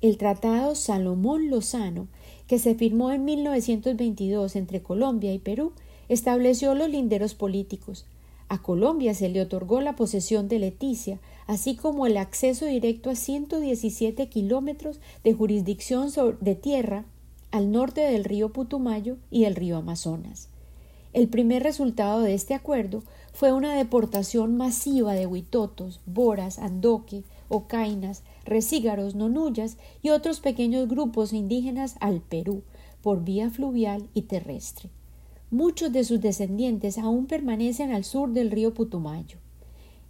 El 0.02 0.18
Tratado 0.18 0.74
Salomón 0.74 1.52
Lozano, 1.52 2.08
que 2.48 2.58
se 2.58 2.74
firmó 2.74 3.12
en 3.12 3.24
1922 3.24 4.56
entre 4.56 4.82
Colombia 4.82 5.32
y 5.32 5.38
Perú, 5.38 5.74
estableció 6.10 6.74
los 6.74 6.90
linderos 6.90 7.36
políticos. 7.36 8.06
A 8.50 8.64
Colombia 8.64 9.14
se 9.14 9.30
le 9.30 9.42
otorgó 9.42 9.82
la 9.82 9.96
posesión 9.96 10.48
de 10.48 10.58
Leticia, 10.58 11.20
así 11.46 11.76
como 11.76 12.08
el 12.08 12.18
acceso 12.18 12.66
directo 12.66 13.12
a 13.12 13.16
117 13.16 14.28
kilómetros 14.28 15.00
de 15.24 15.34
jurisdicción 15.34 16.10
de 16.42 16.56
tierra 16.56 17.06
al 17.52 17.72
norte 17.72 18.02
del 18.02 18.24
río 18.24 18.52
Putumayo 18.52 19.18
y 19.30 19.44
el 19.46 19.56
río 19.56 19.78
Amazonas. 19.78 20.50
El 21.14 21.30
primer 21.30 21.64
resultado 21.64 22.20
de 22.22 22.34
este 22.34 22.54
acuerdo 22.54 23.02
fue 23.36 23.52
una 23.52 23.76
deportación 23.76 24.56
masiva 24.56 25.14
de 25.14 25.26
huitotos, 25.26 26.00
boras, 26.06 26.58
andoque, 26.58 27.26
ocainas, 27.50 28.24
recígaros, 28.46 29.14
nonullas 29.14 29.76
y 30.02 30.12
otros 30.12 30.40
pequeños 30.40 30.88
grupos 30.88 31.34
indígenas 31.34 31.98
al 32.00 32.22
Perú 32.22 32.64
por 33.02 33.26
vía 33.26 33.50
fluvial 33.50 34.08
y 34.14 34.22
terrestre. 34.22 34.90
Muchos 35.52 35.92
de 35.92 36.06
sus 36.06 36.22
descendientes 36.22 36.98
aún 36.98 37.26
permanecen 37.26 37.92
al 37.92 38.06
sur 38.06 38.32
del 38.32 38.52
río 38.52 38.74
Putumayo. 38.74 39.38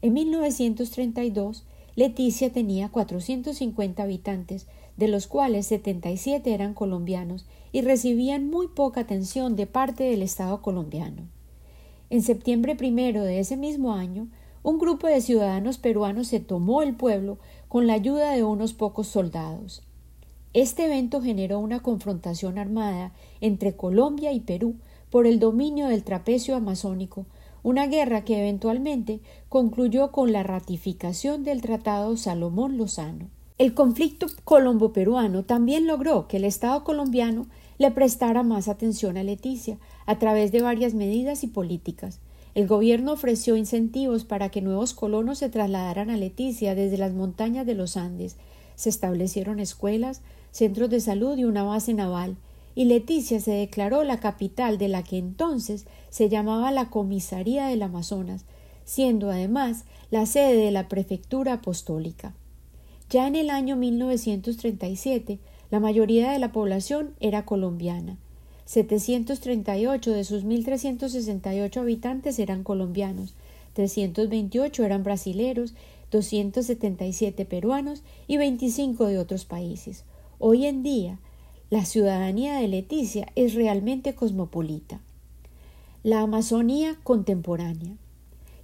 En 0.03 0.13
1932, 0.13 1.65
Leticia 1.95 2.53
tenía 2.53 2.89
450 2.89 4.03
habitantes, 4.03 4.67
de 4.97 5.07
los 5.07 5.25
cuales 5.25 5.65
77 5.65 6.53
eran 6.53 6.75
colombianos 6.75 7.47
y 7.71 7.81
recibían 7.81 8.51
muy 8.51 8.67
poca 8.67 9.01
atención 9.01 9.55
de 9.55 9.65
parte 9.65 10.03
del 10.03 10.21
Estado 10.21 10.61
colombiano. 10.61 11.34
En 12.09 12.21
septiembre 12.21 12.75
primero 12.75 13.23
de 13.23 13.39
ese 13.39 13.57
mismo 13.57 13.93
año, 13.93 14.27
un 14.61 14.77
grupo 14.79 15.07
de 15.07 15.21
ciudadanos 15.21 15.77
peruanos 15.77 16.27
se 16.27 16.39
tomó 16.39 16.81
el 16.81 16.95
pueblo 16.95 17.37
con 17.67 17.87
la 17.87 17.93
ayuda 17.93 18.31
de 18.31 18.43
unos 18.43 18.73
pocos 18.73 19.07
soldados. 19.07 19.83
Este 20.53 20.85
evento 20.85 21.21
generó 21.21 21.59
una 21.59 21.81
confrontación 21.81 22.57
armada 22.57 23.11
entre 23.41 23.75
Colombia 23.75 24.31
y 24.31 24.39
Perú 24.39 24.75
por 25.09 25.27
el 25.27 25.39
dominio 25.39 25.87
del 25.87 26.03
trapecio 26.03 26.55
amazónico, 26.55 27.25
una 27.61 27.87
guerra 27.87 28.23
que 28.23 28.39
eventualmente 28.39 29.19
concluyó 29.49 30.11
con 30.11 30.31
la 30.31 30.43
ratificación 30.43 31.43
del 31.43 31.61
Tratado 31.61 32.15
Salomón 32.17 32.77
Lozano. 32.77 33.29
El 33.57 33.73
conflicto 33.73 34.27
colombo-peruano 34.43 35.43
también 35.43 35.87
logró 35.87 36.27
que 36.27 36.37
el 36.37 36.43
Estado 36.43 36.83
colombiano 36.83 37.47
le 37.77 37.91
prestara 37.91 38.43
más 38.43 38.67
atención 38.67 39.17
a 39.17 39.23
Leticia 39.23 39.77
a 40.05 40.19
través 40.19 40.51
de 40.51 40.61
varias 40.61 40.93
medidas 40.93 41.43
y 41.43 41.47
políticas. 41.47 42.19
El 42.53 42.67
gobierno 42.67 43.11
ofreció 43.11 43.57
incentivos 43.57 44.23
para 44.23 44.49
que 44.49 44.61
nuevos 44.61 44.93
colonos 44.93 45.39
se 45.39 45.49
trasladaran 45.49 46.09
a 46.09 46.17
Leticia 46.17 46.73
desde 46.73 46.97
las 46.97 47.13
montañas 47.13 47.65
de 47.65 47.75
los 47.75 47.97
Andes. 47.97 48.37
Se 48.75 48.89
establecieron 48.89 49.59
escuelas, 49.59 50.21
centros 50.51 50.89
de 50.89 51.01
salud 51.01 51.37
y 51.37 51.43
una 51.43 51.63
base 51.63 51.93
naval, 51.93 52.37
y 52.73 52.85
Leticia 52.85 53.39
se 53.39 53.51
declaró 53.51 54.03
la 54.03 54.19
capital 54.19 54.77
de 54.77 54.87
la 54.87 55.03
que 55.03 55.17
entonces 55.17 55.85
se 56.09 56.29
llamaba 56.29 56.71
la 56.71 56.89
Comisaría 56.89 57.67
del 57.67 57.81
Amazonas, 57.81 58.45
siendo 58.85 59.31
además 59.31 59.85
la 60.11 60.25
sede 60.25 60.55
de 60.55 60.71
la 60.71 60.87
prefectura 60.87 61.53
apostólica. 61.53 62.33
Ya 63.09 63.27
en 63.27 63.35
el 63.35 63.49
año 63.49 63.75
1937, 63.75 65.39
la 65.71 65.79
mayoría 65.79 66.31
de 66.31 66.39
la 66.39 66.51
población 66.51 67.15
era 67.19 67.45
colombiana. 67.45 68.17
738 68.65 70.11
de 70.11 70.23
sus 70.23 70.43
1.368 70.43 71.77
habitantes 71.77 72.39
eran 72.39 72.63
colombianos, 72.63 73.33
328 73.73 74.83
eran 74.83 75.03
brasileros, 75.03 75.73
277 76.11 77.45
peruanos 77.45 78.03
y 78.27 78.37
25 78.37 79.07
de 79.07 79.19
otros 79.19 79.45
países. 79.45 80.03
Hoy 80.39 80.65
en 80.65 80.83
día, 80.83 81.19
la 81.69 81.85
ciudadanía 81.85 82.57
de 82.57 82.67
Leticia 82.67 83.27
es 83.35 83.53
realmente 83.53 84.15
cosmopolita. 84.15 85.01
La 86.03 86.21
Amazonía 86.21 86.97
contemporánea. 87.03 87.95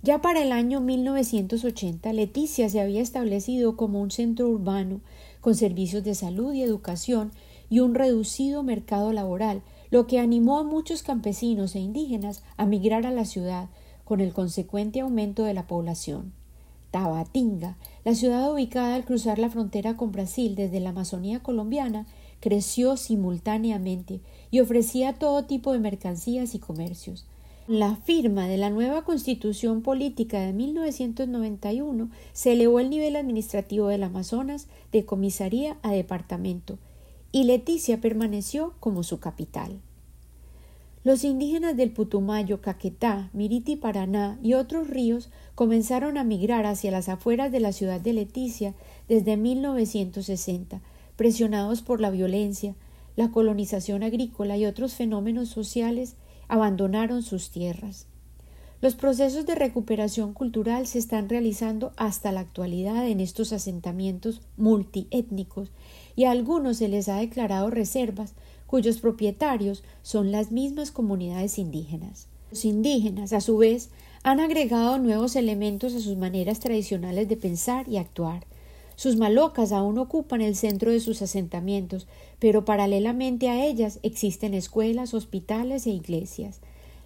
Ya 0.04 0.22
para 0.22 0.42
el 0.42 0.52
año 0.52 0.80
1980, 0.82 2.14
Leticia 2.14 2.70
se 2.70 2.80
había 2.80 3.02
establecido 3.02 3.78
como 3.78 4.02
un 4.02 4.12
centro 4.12 4.50
urbano 4.50 5.02
con 5.42 5.56
servicios 5.56 6.04
de 6.04 6.16
salud 6.16 6.54
y 6.54 6.64
educación 6.64 7.32
y 7.70 7.80
un 7.80 7.96
reducido 7.96 8.64
mercado 8.64 9.14
laboral, 9.14 9.62
lo 9.92 10.08
que 10.08 10.20
animó 10.20 10.58
a 10.58 10.64
muchos 10.64 11.04
campesinos 11.04 11.76
e 11.76 11.80
indígenas 11.80 12.44
a 12.56 12.66
migrar 12.66 13.06
a 13.06 13.12
la 13.12 13.26
ciudad, 13.26 13.70
con 14.06 14.22
el 14.22 14.34
consecuente 14.34 15.02
aumento 15.02 15.44
de 15.44 15.54
la 15.54 15.68
población. 15.68 16.34
Tabatinga, 16.92 17.78
la 18.04 18.16
ciudad 18.16 18.52
ubicada 18.52 18.96
al 18.96 19.06
cruzar 19.06 19.38
la 19.38 19.50
frontera 19.50 19.96
con 19.96 20.12
Brasil 20.12 20.56
desde 20.56 20.80
la 20.80 20.90
Amazonía 20.90 21.42
colombiana, 21.42 22.08
creció 22.40 22.98
simultáneamente 22.98 24.22
y 24.50 24.62
ofrecía 24.62 25.14
todo 25.14 25.44
tipo 25.44 25.72
de 25.74 25.80
mercancías 25.80 26.56
y 26.56 26.60
comercios. 26.60 27.26
La 27.68 27.96
firma 27.96 28.48
de 28.48 28.58
la 28.58 28.70
nueva 28.70 29.04
Constitución 29.04 29.82
Política 29.82 30.40
de 30.40 30.52
1991 30.52 32.10
se 32.34 32.54
elevó 32.54 32.80
el 32.80 32.90
nivel 32.90 33.16
administrativo 33.16 33.88
del 33.88 34.04
Amazonas 34.04 34.68
de 34.92 35.06
comisaría 35.06 35.78
a 35.84 35.92
departamento 35.92 36.80
y 37.32 37.46
Leticia 37.46 38.02
permaneció 38.02 38.74
como 38.80 39.04
su 39.04 39.20
capital. 39.20 39.80
Los 41.04 41.24
indígenas 41.24 41.76
del 41.76 41.92
Putumayo, 41.92 42.62
Caquetá, 42.62 43.32
Miriti, 43.34 43.76
Paraná 43.76 44.38
y 44.44 44.54
otros 44.54 44.88
ríos 44.88 45.30
comenzaron 45.56 46.18
a 46.18 46.24
migrar 46.24 46.68
hacia 46.68 46.92
las 46.92 47.10
afueras 47.10 47.52
de 47.52 47.60
la 47.60 47.72
ciudad 47.72 48.00
de 48.00 48.14
Leticia 48.14 48.76
desde 49.08 49.36
1960, 49.36 50.80
presionados 51.16 51.82
por 51.82 52.02
la 52.02 52.12
violencia, 52.12 52.76
la 53.16 53.32
colonización 53.32 54.04
agrícola 54.04 54.58
y 54.58 54.66
otros 54.66 54.94
fenómenos 54.94 55.50
sociales 55.50 56.16
abandonaron 56.48 57.24
sus 57.24 57.50
tierras. 57.50 58.06
Los 58.82 58.96
procesos 58.96 59.46
de 59.46 59.56
recuperación 59.56 60.34
cultural 60.34 60.88
se 60.88 60.98
están 61.00 61.30
realizando 61.30 61.94
hasta 61.98 62.32
la 62.32 62.40
actualidad 62.40 63.08
en 63.08 63.20
estos 63.20 63.54
asentamientos 63.54 64.42
multiétnicos 64.58 65.72
y 66.16 66.26
a 66.26 66.32
algunos 66.32 66.78
se 66.78 66.88
les 66.88 67.10
ha 67.10 67.18
declarado 67.18 67.70
reservas 67.70 68.34
cuyos 68.68 69.00
propietarios 69.00 69.84
son 70.02 70.32
las 70.32 70.52
mismas 70.52 70.92
comunidades 70.92 71.58
indígenas. 71.58 72.28
Los 72.50 72.66
indígenas, 72.66 73.34
a 73.34 73.42
su 73.42 73.58
vez, 73.58 73.90
han 74.24 74.40
agregado 74.40 74.98
nuevos 74.98 75.36
elementos 75.36 75.94
a 75.94 76.00
sus 76.00 76.16
maneras 76.16 76.60
tradicionales 76.60 77.28
de 77.28 77.38
pensar 77.38 77.88
y 77.90 77.98
actuar. 77.98 78.46
Sus 78.96 79.16
malocas 79.18 79.72
aún 79.72 79.98
ocupan 79.98 80.42
el 80.42 80.56
centro 80.56 80.92
de 80.92 81.00
sus 81.00 81.22
asentamientos, 81.22 82.08
pero 82.40 82.66
paralelamente 82.66 83.50
a 83.50 83.66
ellas 83.66 84.00
existen 84.04 84.54
escuelas, 84.54 85.14
hospitales 85.14 85.88
e 85.88 85.90
iglesias. 85.90 86.60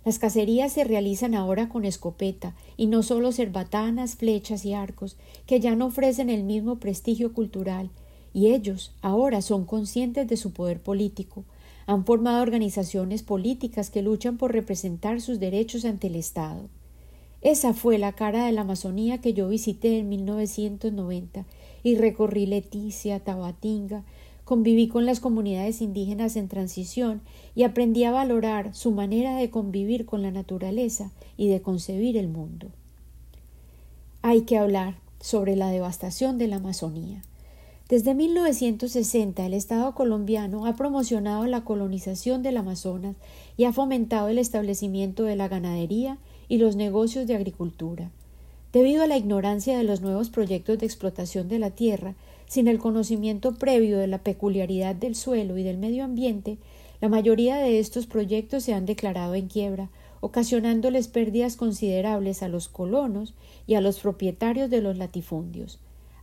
Las 0.04 0.20
cacerías 0.20 0.74
se 0.74 0.84
realizan 0.84 1.34
ahora 1.34 1.70
con 1.70 1.86
escopeta, 1.86 2.54
y 2.78 2.88
no 2.88 3.02
solo 3.02 3.32
cerbatanas, 3.32 4.16
flechas 4.16 4.66
y 4.66 4.74
arcos, 4.74 5.16
que 5.48 5.60
ya 5.60 5.76
no 5.76 5.88
ofrecen 5.88 6.30
el 6.30 6.44
mismo 6.44 6.76
prestigio 6.80 7.34
cultural, 7.34 7.90
y 8.36 8.48
ellos 8.48 8.92
ahora 9.02 9.42
son 9.42 9.64
conscientes 9.64 10.28
de 10.28 10.36
su 10.36 10.52
poder 10.52 10.84
político. 10.84 11.46
Han 11.86 12.04
formado 12.04 12.42
organizaciones 12.44 13.24
políticas 13.24 13.90
que 13.90 14.02
luchan 14.02 14.38
por 14.38 14.52
representar 14.52 15.22
sus 15.22 15.40
derechos 15.40 15.86
ante 15.86 16.08
el 16.08 16.16
Estado. 16.16 16.68
Esa 17.40 17.74
fue 17.74 17.98
la 17.98 18.12
cara 18.12 18.46
de 18.46 18.52
la 18.52 18.62
Amazonía 18.62 19.22
que 19.22 19.34
yo 19.34 19.48
visité 19.48 20.00
en 20.00 20.10
1990 20.10 21.46
y 21.82 21.96
recorrí 21.96 22.46
Leticia, 22.46 23.22
Tabatinga, 23.22 24.04
conviví 24.44 24.90
con 24.90 25.06
las 25.06 25.22
comunidades 25.22 25.82
indígenas 25.82 26.36
en 26.36 26.50
transición 26.50 27.22
y 27.56 27.64
aprendí 27.64 28.04
a 28.04 28.12
valorar 28.12 28.76
su 28.76 28.92
manera 28.92 29.38
de 29.38 29.50
convivir 29.50 30.06
con 30.06 30.22
la 30.22 30.32
naturaleza 30.32 31.14
y 31.38 31.48
de 31.48 31.62
concebir 31.62 32.18
el 32.18 32.28
mundo. 32.28 32.68
Hay 34.22 34.42
que 34.42 34.58
hablar 34.58 34.98
sobre 35.22 35.56
la 35.56 35.70
devastación 35.70 36.38
de 36.38 36.50
la 36.50 36.58
Amazonía. 36.58 37.22
Desde 37.88 38.16
1960 38.16 39.46
el 39.46 39.54
Estado 39.54 39.94
colombiano 39.94 40.66
ha 40.66 40.76
promocionado 40.76 41.46
la 41.46 41.64
colonización 41.64 42.42
del 42.42 42.58
Amazonas 42.58 43.16
y 43.58 43.66
ha 43.66 43.74
fomentado 43.74 44.28
el 44.28 44.40
establecimiento 44.40 45.22
de 45.22 45.36
la 45.36 45.48
ganadería 45.48 46.18
y 46.48 46.58
los 46.58 46.76
negocios 46.76 47.28
de 47.28 47.36
agricultura. 47.36 48.10
Debido 48.74 49.04
a 49.04 49.08
la 49.08 49.18
ignorancia 49.18 49.78
de 49.78 49.84
los 49.84 50.02
nuevos 50.02 50.32
proyectos 50.32 50.80
de 50.80 50.88
explotación 50.88 51.48
de 51.48 51.60
la 51.60 51.70
tierra, 51.70 52.16
sin 52.48 52.68
el 52.68 52.80
conocimiento 52.80 53.54
previo 53.54 54.00
de 54.00 54.08
la 54.08 54.18
peculiaridad 54.18 54.96
del 54.96 55.14
suelo 55.14 55.56
y 55.56 55.62
del 55.62 55.78
medio 55.78 56.06
ambiente, 56.06 56.58
la 57.02 57.10
mayoría 57.10 57.58
de 57.58 57.78
estos 57.78 58.08
proyectos 58.08 58.64
se 58.64 58.74
han 58.74 58.88
declarado 58.88 59.36
en 59.36 59.48
quiebra, 59.48 59.92
ocasionándoles 60.22 61.08
pérdidas 61.08 61.56
considerables 61.56 62.42
a 62.42 62.48
los 62.48 62.68
colonos 62.68 63.36
y 63.68 63.76
a 63.76 63.82
los 63.82 64.00
propietarios 64.00 64.72
de 64.72 64.82
los 64.82 64.98
latifundios. 64.98 65.78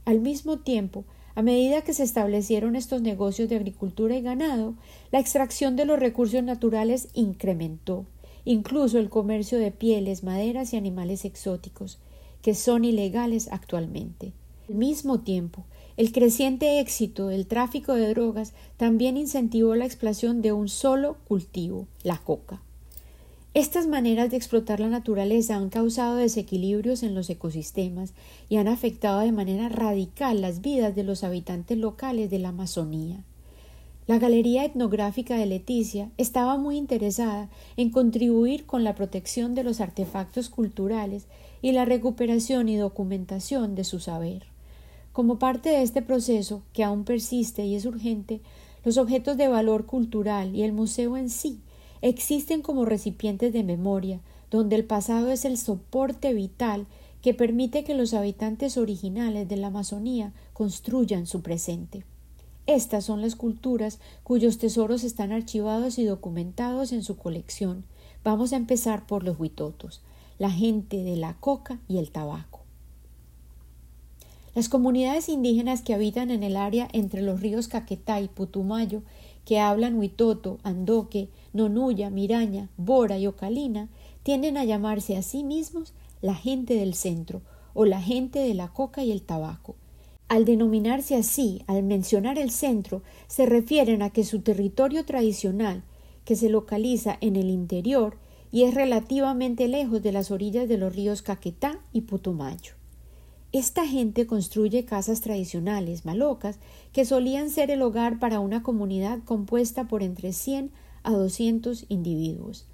Al 0.05 0.19
mismo 0.19 0.59
tiempo, 0.59 1.05
a 1.35 1.43
medida 1.43 1.83
que 1.83 1.95
se 1.95 2.03
establecieron 2.03 2.77
estos 2.77 3.01
negocios 3.03 3.49
de 3.49 3.57
agricultura 3.57 4.17
y 4.17 4.23
ganado, 4.23 4.75
la 5.11 5.21
extracción 5.21 5.77
de 5.77 5.87
los 5.87 5.99
recursos 5.99 6.43
naturales 6.43 7.09
incrementó, 7.15 8.05
incluso 8.45 8.99
el 8.99 9.09
comercio 9.09 9.59
de 9.59 9.71
pieles, 9.71 10.25
maderas 10.25 10.73
y 10.73 10.77
animales 10.77 11.25
exóticos, 11.25 11.99
que 12.43 12.55
son 12.55 12.85
ilegales 12.85 13.49
actualmente. 13.51 14.33
Al 14.69 14.75
mismo 14.75 15.21
tiempo, 15.21 15.65
el 15.97 16.13
creciente 16.13 16.81
éxito 16.81 17.29
del 17.29 17.47
tráfico 17.47 17.95
de 17.95 18.09
drogas 18.09 18.53
también 18.77 19.17
incentivó 19.17 19.75
la 19.75 19.85
explotación 19.85 20.43
de 20.43 20.53
un 20.53 20.69
solo 20.69 21.17
cultivo, 21.29 21.87
la 22.03 22.19
coca. 22.19 22.63
Estas 23.55 23.87
maneras 23.87 24.31
de 24.31 24.39
explotar 24.39 24.81
la 24.81 24.89
naturaleza 24.89 25.57
han 25.57 25.69
causado 25.69 26.17
desequilibrios 26.17 27.03
en 27.03 27.15
los 27.15 27.29
ecosistemas 27.29 28.15
y 28.49 28.57
han 28.57 28.67
afectado 28.67 29.21
de 29.21 29.31
manera 29.31 29.69
radical 29.69 30.41
las 30.41 30.63
vidas 30.63 30.95
de 30.95 31.03
los 31.03 31.23
habitantes 31.23 31.77
locales 31.77 32.31
de 32.31 32.39
la 32.39 32.49
Amazonía. 32.49 33.23
La 34.07 34.19
Galería 34.19 34.65
Etnográfica 34.65 35.37
de 35.37 35.45
Leticia 35.45 36.11
estaba 36.17 36.57
muy 36.57 36.79
interesada 36.79 37.51
en 37.77 37.91
contribuir 37.91 38.65
con 38.65 38.85
la 38.85 38.95
protección 38.95 39.55
de 39.55 39.65
los 39.65 39.83
artefactos 39.83 40.49
culturales 40.49 41.27
y 41.61 41.73
la 41.73 41.85
recuperación 41.85 42.71
y 42.71 42.79
documentación 42.79 43.75
de 43.75 43.85
su 43.85 44.01
saber. 44.01 44.47
Como 45.13 45.39
parte 45.39 45.69
de 45.69 45.83
este 45.83 46.01
proceso, 46.01 46.63
que 46.73 46.85
aún 46.85 47.05
persiste 47.05 47.67
y 47.67 47.75
es 47.75 47.85
urgente, 47.85 48.41
los 48.83 48.97
objetos 48.97 49.37
de 49.37 49.49
valor 49.49 49.85
cultural 49.85 50.57
y 50.57 50.63
el 50.63 50.73
museo 50.73 51.19
en 51.19 51.29
sí 51.29 51.61
existen 52.03 52.61
como 52.61 52.85
recipientes 52.85 53.53
de 53.53 53.65
memoria, 53.65 54.21
donde 54.51 54.77
el 54.77 54.85
pasado 54.85 55.31
es 55.31 55.45
el 55.45 55.57
soporte 55.57 56.35
vital 56.35 56.87
que 57.23 57.33
permite 57.33 57.85
que 57.85 57.95
los 57.95 58.13
habitantes 58.13 58.77
originales 58.77 59.49
de 59.49 59.57
la 59.57 59.69
Amazonía 59.69 60.33
construyan 60.53 61.27
su 61.27 61.41
presente. 61.41 62.05
Estas 62.67 63.05
son 63.05 63.23
las 63.23 63.35
culturas 63.35 63.99
cuyos 64.23 64.59
tesoros 64.59 65.05
están 65.05 65.33
archivados 65.33 65.99
y 65.99 66.05
documentados 66.05 66.93
en 66.93 67.03
su 67.03 67.17
colección. 67.17 67.85
Vamos 68.25 68.53
a 68.53 68.57
empezar 68.57 69.07
por 69.07 69.25
los 69.25 69.39
huitotos, 69.39 70.01
la 70.39 70.51
gente 70.51 71.03
de 71.03 71.17
la 71.17 71.35
coca 71.35 71.79
y 71.89 71.99
el 71.99 72.11
tabaco. 72.11 72.61
Las 74.55 74.69
comunidades 74.69 75.29
indígenas 75.29 75.81
que 75.81 75.95
habitan 75.95 76.31
en 76.31 76.43
el 76.43 76.57
área 76.57 76.87
entre 76.93 77.23
los 77.23 77.41
ríos 77.41 77.69
Caquetá 77.69 78.21
y 78.21 78.29
Putumayo, 78.29 79.03
que 79.45 79.61
hablan 79.61 79.99
huitoto, 79.99 80.59
andoque, 80.63 81.29
nonuya, 81.53 82.11
miraña, 82.11 82.69
bora 82.77 83.19
y 83.19 83.27
ocalina, 83.27 83.89
tienden 84.23 84.57
a 84.57 84.65
llamarse 84.65 85.17
a 85.17 85.23
sí 85.23 85.45
mismos 85.45 85.95
la 86.21 86.35
gente 86.35 86.75
del 86.75 86.95
centro 86.95 87.43
o 87.75 87.85
la 87.85 88.01
gente 88.01 88.39
de 88.39 88.55
la 88.55 88.69
coca 88.69 89.03
y 89.03 89.13
el 89.13 89.23
tabaco. 89.23 89.75
Al 90.29 90.45
denominarse 90.45 91.17
así, 91.17 91.63
al 91.67 91.83
mencionar 91.83 92.39
el 92.39 92.51
centro, 92.51 93.03
se 93.27 93.45
refieren 93.47 94.03
a 94.03 94.11
que 94.11 94.25
su 94.25 94.41
territorio 94.41 95.05
tradicional, 95.05 95.83
que 96.25 96.37
se 96.37 96.49
localiza 96.49 97.19
en 97.21 97.37
el 97.37 97.51
interior 97.51 98.17
y 98.51 98.63
es 98.63 98.75
relativamente 98.75 99.69
lejos 99.69 100.03
de 100.03 100.13
las 100.13 100.31
orillas 100.31 100.69
de 100.69 100.79
los 100.79 100.95
ríos 100.95 101.23
Caquetá 101.23 101.81
y 101.93 102.03
Putumayo. 102.03 102.82
Esta 103.53 103.87
gente 103.87 104.27
construye 104.27 104.87
casas 104.87 105.21
tradicionales, 105.21 106.07
malocas, 106.07 106.59
que 106.95 107.05
solían 107.05 107.51
ser 107.51 107.71
el 107.71 107.83
hogar 107.83 108.19
para 108.19 108.41
una 108.41 108.63
comunidad 108.63 109.19
compuesta 109.27 109.89
por 109.89 110.03
entre 110.03 110.33
100 110.33 110.71
a 111.03 111.13
200 111.13 111.85
individuos. 111.91 112.65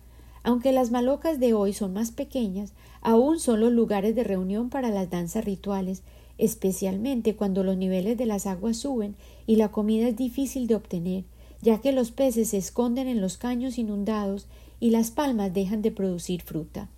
Aunque 0.45 0.71
las 0.71 0.93
malocas 0.93 1.41
de 1.41 1.53
hoy 1.53 1.73
son 1.73 1.95
más 1.95 2.13
pequeñas, 2.13 2.75
aún 3.01 3.41
son 3.41 3.59
los 3.59 3.73
lugares 3.73 4.15
de 4.15 4.23
reunión 4.23 4.71
para 4.71 4.91
las 4.91 5.11
danzas 5.11 5.45
rituales, 5.45 6.03
especialmente 6.39 7.35
cuando 7.35 7.65
los 7.65 7.77
niveles 7.77 8.17
de 8.17 8.27
las 8.27 8.47
aguas 8.47 8.77
suben 8.77 9.17
y 9.49 9.57
la 9.57 9.73
comida 9.73 10.07
es 10.07 10.17
difícil 10.17 10.69
de 10.69 10.77
obtener, 10.77 11.25
ya 11.61 11.81
que 11.81 11.91
los 11.91 12.13
peces 12.13 12.51
se 12.51 12.59
esconden 12.59 13.09
en 13.09 13.21
los 13.21 13.37
caños 13.37 13.79
inundados 13.79 14.47
y 14.79 14.91
las 14.91 15.11
palmas 15.11 15.53
dejan 15.53 15.83
de 15.83 15.91
producir 15.91 16.43
fruta. 16.43 16.89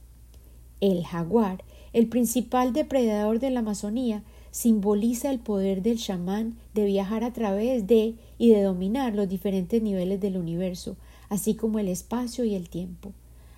El 0.82 1.04
jaguar 1.06 1.64
el 1.92 2.08
principal 2.08 2.72
depredador 2.72 3.40
de 3.40 3.50
la 3.50 3.60
Amazonía 3.60 4.22
simboliza 4.52 5.30
el 5.30 5.38
poder 5.38 5.82
del 5.82 5.98
chamán 5.98 6.56
de 6.74 6.84
viajar 6.84 7.24
a 7.24 7.32
través 7.32 7.86
de 7.86 8.14
y 8.38 8.50
de 8.50 8.62
dominar 8.62 9.14
los 9.14 9.28
diferentes 9.28 9.82
niveles 9.82 10.20
del 10.20 10.36
universo, 10.36 10.96
así 11.28 11.54
como 11.54 11.78
el 11.78 11.88
espacio 11.88 12.44
y 12.44 12.54
el 12.54 12.68
tiempo. 12.68 13.12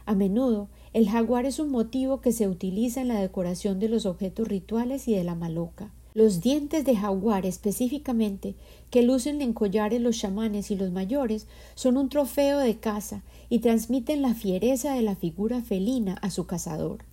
A 0.07 0.15
menudo, 0.15 0.69
el 0.93 1.09
jaguar 1.09 1.47
es 1.47 1.59
un 1.59 1.71
motivo 1.71 2.21
que 2.21 2.33
se 2.33 2.49
utiliza 2.49 3.01
en 3.01 3.09
la 3.09 3.21
decoración 3.21 3.79
de 3.79 3.89
los 3.89 4.07
objetos 4.07 4.49
rituales 4.49 5.09
y 5.09 5.15
de 5.15 5.25
la 5.25 5.35
maloca. 5.35 5.91
Los 6.15 6.43
dientes 6.43 6.85
de 6.85 6.97
jaguar 6.97 7.47
específicamente, 7.47 8.55
que 8.91 9.03
lucen 9.03 9.41
en 9.41 9.55
collares 9.55 10.01
los 10.01 10.19
chamanes 10.19 10.71
y 10.71 10.77
los 10.77 10.91
mayores, 10.91 11.47
son 11.75 11.97
un 11.97 12.11
trofeo 12.11 12.59
de 12.59 12.77
caza 12.77 13.23
y 13.49 13.61
transmiten 13.61 14.21
la 14.21 14.35
fiereza 14.35 14.95
de 14.95 15.03
la 15.03 15.17
figura 15.17 15.63
felina 15.63 16.15
a 16.21 16.31
su 16.31 16.47
cazador. 16.47 17.05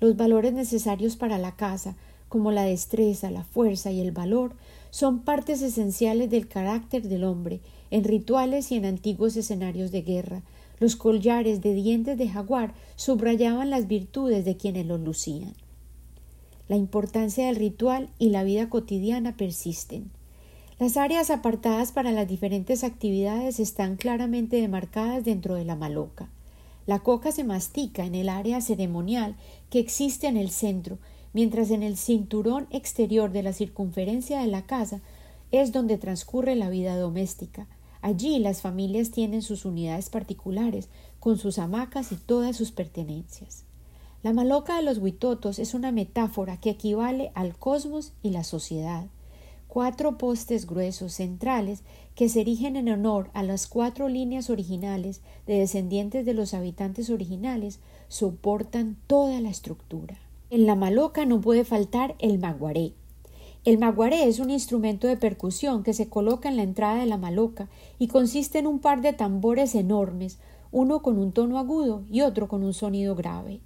Los 0.00 0.16
valores 0.16 0.52
necesarios 0.52 1.16
para 1.16 1.38
la 1.38 1.56
caza, 1.56 1.96
como 2.28 2.50
la 2.50 2.64
destreza, 2.64 3.30
la 3.30 3.44
fuerza 3.44 3.90
y 3.90 4.00
el 4.00 4.12
valor, 4.12 4.54
son 4.90 5.20
partes 5.20 5.62
esenciales 5.62 6.30
del 6.30 6.48
carácter 6.48 7.08
del 7.08 7.24
hombre, 7.24 7.60
en 7.90 8.04
rituales 8.04 8.72
y 8.72 8.76
en 8.76 8.84
antiguos 8.84 9.36
escenarios 9.36 9.92
de 9.92 10.02
guerra. 10.02 10.42
Los 10.80 10.96
collares 10.96 11.60
de 11.62 11.74
dientes 11.74 12.18
de 12.18 12.28
jaguar 12.28 12.74
subrayaban 12.96 13.70
las 13.70 13.86
virtudes 13.86 14.44
de 14.44 14.56
quienes 14.56 14.86
los 14.86 15.00
lucían. 15.00 15.54
La 16.68 16.76
importancia 16.76 17.46
del 17.46 17.56
ritual 17.56 18.08
y 18.18 18.30
la 18.30 18.42
vida 18.42 18.68
cotidiana 18.68 19.36
persisten. 19.36 20.10
Las 20.78 20.96
áreas 20.96 21.30
apartadas 21.30 21.92
para 21.92 22.10
las 22.10 22.26
diferentes 22.26 22.82
actividades 22.82 23.60
están 23.60 23.96
claramente 23.96 24.60
demarcadas 24.60 25.24
dentro 25.24 25.54
de 25.54 25.64
la 25.64 25.76
maloca. 25.76 26.28
La 26.86 26.98
coca 26.98 27.32
se 27.32 27.44
mastica 27.44 28.04
en 28.04 28.14
el 28.14 28.28
área 28.28 28.60
ceremonial 28.60 29.36
que 29.70 29.78
existe 29.78 30.26
en 30.26 30.36
el 30.36 30.50
centro, 30.50 30.98
mientras 31.32 31.70
en 31.70 31.82
el 31.82 31.96
cinturón 31.96 32.66
exterior 32.70 33.32
de 33.32 33.42
la 33.42 33.52
circunferencia 33.52 34.40
de 34.40 34.46
la 34.46 34.66
casa 34.66 35.00
es 35.50 35.72
donde 35.72 35.98
transcurre 35.98 36.56
la 36.56 36.68
vida 36.68 36.96
doméstica. 36.96 37.66
Allí 38.02 38.38
las 38.38 38.60
familias 38.60 39.10
tienen 39.10 39.40
sus 39.40 39.64
unidades 39.64 40.10
particulares, 40.10 40.88
con 41.20 41.38
sus 41.38 41.58
hamacas 41.58 42.12
y 42.12 42.16
todas 42.16 42.56
sus 42.56 42.70
pertenencias. 42.70 43.64
La 44.22 44.32
maloca 44.32 44.76
de 44.76 44.82
los 44.82 44.98
huitotos 44.98 45.58
es 45.58 45.74
una 45.74 45.90
metáfora 45.90 46.58
que 46.58 46.70
equivale 46.70 47.30
al 47.34 47.56
cosmos 47.56 48.12
y 48.22 48.30
la 48.30 48.44
sociedad 48.44 49.06
cuatro 49.74 50.18
postes 50.18 50.68
gruesos 50.68 51.14
centrales 51.14 51.82
que 52.14 52.28
se 52.28 52.42
erigen 52.42 52.76
en 52.76 52.88
honor 52.88 53.30
a 53.34 53.42
las 53.42 53.66
cuatro 53.66 54.08
líneas 54.08 54.48
originales 54.48 55.20
de 55.48 55.58
descendientes 55.58 56.24
de 56.24 56.32
los 56.32 56.54
habitantes 56.54 57.10
originales 57.10 57.80
soportan 58.06 58.96
toda 59.08 59.40
la 59.40 59.50
estructura. 59.50 60.16
En 60.50 60.66
la 60.66 60.76
maloca 60.76 61.26
no 61.26 61.40
puede 61.40 61.64
faltar 61.64 62.14
el 62.20 62.38
maguaré. 62.38 62.92
El 63.64 63.78
maguaré 63.78 64.28
es 64.28 64.38
un 64.38 64.50
instrumento 64.50 65.08
de 65.08 65.16
percusión 65.16 65.82
que 65.82 65.92
se 65.92 66.08
coloca 66.08 66.48
en 66.48 66.56
la 66.56 66.62
entrada 66.62 67.00
de 67.00 67.06
la 67.06 67.18
maloca 67.18 67.66
y 67.98 68.06
consiste 68.06 68.60
en 68.60 68.68
un 68.68 68.78
par 68.78 69.00
de 69.00 69.12
tambores 69.12 69.74
enormes, 69.74 70.38
uno 70.70 71.02
con 71.02 71.18
un 71.18 71.32
tono 71.32 71.58
agudo 71.58 72.04
y 72.08 72.20
otro 72.20 72.46
con 72.46 72.62
un 72.62 72.74
sonido 72.74 73.16
grave. 73.16 73.58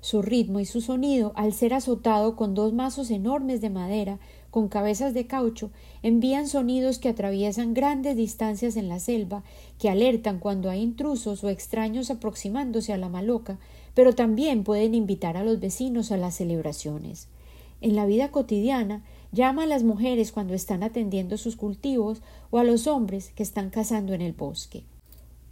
Su 0.00 0.22
ritmo 0.22 0.60
y 0.60 0.66
su 0.66 0.80
sonido, 0.80 1.32
al 1.34 1.52
ser 1.52 1.74
azotado 1.74 2.36
con 2.36 2.54
dos 2.54 2.72
mazos 2.72 3.10
enormes 3.10 3.60
de 3.60 3.70
madera, 3.70 4.20
con 4.56 4.68
cabezas 4.68 5.12
de 5.12 5.26
caucho, 5.26 5.70
envían 6.02 6.48
sonidos 6.48 6.98
que 6.98 7.10
atraviesan 7.10 7.74
grandes 7.74 8.16
distancias 8.16 8.78
en 8.78 8.88
la 8.88 9.00
selva, 9.00 9.44
que 9.78 9.90
alertan 9.90 10.38
cuando 10.38 10.70
hay 10.70 10.80
intrusos 10.80 11.44
o 11.44 11.50
extraños 11.50 12.10
aproximándose 12.10 12.94
a 12.94 12.96
la 12.96 13.10
maloca, 13.10 13.58
pero 13.92 14.14
también 14.14 14.64
pueden 14.64 14.94
invitar 14.94 15.36
a 15.36 15.44
los 15.44 15.60
vecinos 15.60 16.10
a 16.10 16.16
las 16.16 16.36
celebraciones. 16.36 17.28
En 17.82 17.96
la 17.96 18.06
vida 18.06 18.30
cotidiana, 18.30 19.04
llama 19.30 19.64
a 19.64 19.66
las 19.66 19.82
mujeres 19.82 20.32
cuando 20.32 20.54
están 20.54 20.82
atendiendo 20.82 21.36
sus 21.36 21.54
cultivos 21.54 22.22
o 22.50 22.56
a 22.56 22.64
los 22.64 22.86
hombres 22.86 23.32
que 23.36 23.42
están 23.42 23.68
cazando 23.68 24.14
en 24.14 24.22
el 24.22 24.32
bosque. 24.32 24.84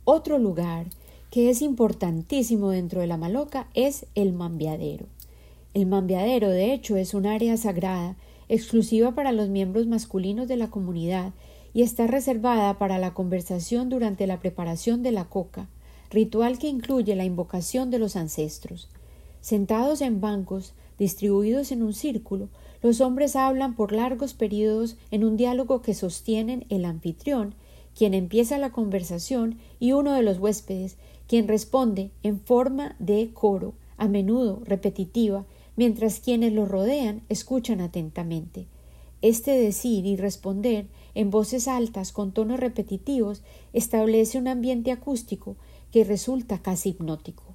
Otro 0.05 0.39
lugar 0.39 0.87
que 1.31 1.51
es 1.51 1.61
importantísimo 1.61 2.71
dentro 2.71 3.03
de 3.03 3.07
la 3.07 3.19
maloca 3.19 3.69
es 3.75 4.07
el 4.15 4.33
mambiadero. 4.33 5.05
El 5.75 5.85
mambiadero, 5.85 6.49
de 6.49 6.73
hecho, 6.73 6.97
es 6.97 7.13
un 7.13 7.27
área 7.27 7.59
sagrada 7.59 8.17
exclusiva 8.49 9.15
para 9.15 9.33
los 9.33 9.49
miembros 9.49 9.87
masculinos 9.87 10.49
de 10.49 10.57
la 10.57 10.71
comunidad 10.71 11.33
y 11.73 11.83
está 11.83 12.07
reservada 12.07 12.79
para 12.79 12.99
la 12.99 13.15
conversación 13.15 13.89
durante 13.89 14.27
la 14.27 14.41
preparación 14.41 15.03
de 15.03 15.13
la 15.13 15.25
coca, 15.25 15.69
ritual 16.11 16.59
que 16.59 16.69
incluye 16.69 17.17
la 17.17 17.25
invocación 17.25 17.91
de 17.91 17.99
los 17.99 18.17
ancestros. 18.17 18.89
Sentados 19.41 20.01
en 20.01 20.21
bancos, 20.21 20.73
distribuidos 20.99 21.73
en 21.73 21.83
un 21.83 21.93
círculo, 21.93 22.49
los 22.83 23.01
hombres 23.01 23.35
hablan 23.35 23.75
por 23.75 23.93
largos 23.93 24.35
periodos 24.35 24.97
en 25.11 25.25
un 25.25 25.37
diálogo 25.37 25.83
que 25.83 25.95
sostienen 25.95 26.67
el 26.69 26.85
anfitrión, 26.85 27.55
quien 27.97 28.15
empieza 28.15 28.59
la 28.59 28.71
conversación, 28.71 29.59
y 29.81 29.93
uno 29.93 30.13
de 30.13 30.23
los 30.23 30.39
huéspedes, 30.39 30.97
quien 31.27 31.49
responde 31.49 32.11
en 32.23 32.41
forma 32.41 32.97
de 32.99 33.31
coro, 33.33 33.75
a 33.97 34.09
menudo 34.09 34.61
repetitiva, 34.65 35.47
mientras 35.77 36.21
quienes 36.21 36.53
lo 36.53 36.67
rodean 36.67 37.23
escuchan 37.29 37.81
atentamente. 37.81 38.67
Este 39.23 39.53
decir 39.53 40.05
y 40.07 40.17
responder 40.17 40.87
en 41.15 41.31
voces 41.31 41.69
altas 41.69 42.13
con 42.13 42.33
tonos 42.33 42.61
repetitivos 42.61 43.43
establece 43.73 44.39
un 44.39 44.49
ambiente 44.49 44.93
acústico 44.93 45.57
que 45.91 46.05
resulta 46.05 46.59
casi 46.59 46.91
hipnótico. 46.91 47.55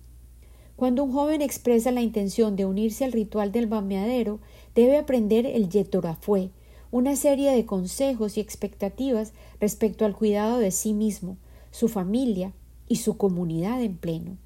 Cuando 0.76 1.04
un 1.04 1.12
joven 1.12 1.42
expresa 1.42 1.92
la 1.92 2.02
intención 2.02 2.56
de 2.56 2.66
unirse 2.66 3.04
al 3.04 3.12
ritual 3.12 3.52
del 3.52 3.68
bameadero, 3.68 4.40
debe 4.76 4.98
aprender 4.98 5.46
el 5.46 5.70
yetorafue, 5.70 6.52
una 6.90 7.16
serie 7.16 7.52
de 7.52 7.66
consejos 7.66 8.38
y 8.38 8.40
expectativas 8.40 9.34
respecto 9.60 10.06
al 10.06 10.16
cuidado 10.16 10.58
de 10.58 10.72
sí 10.72 10.94
mismo, 10.94 11.38
su 11.72 11.90
familia 11.90 12.54
y 12.88 12.96
su 12.96 13.18
comunidad 13.18 13.84
en 13.84 13.98
pleno. 13.98 14.38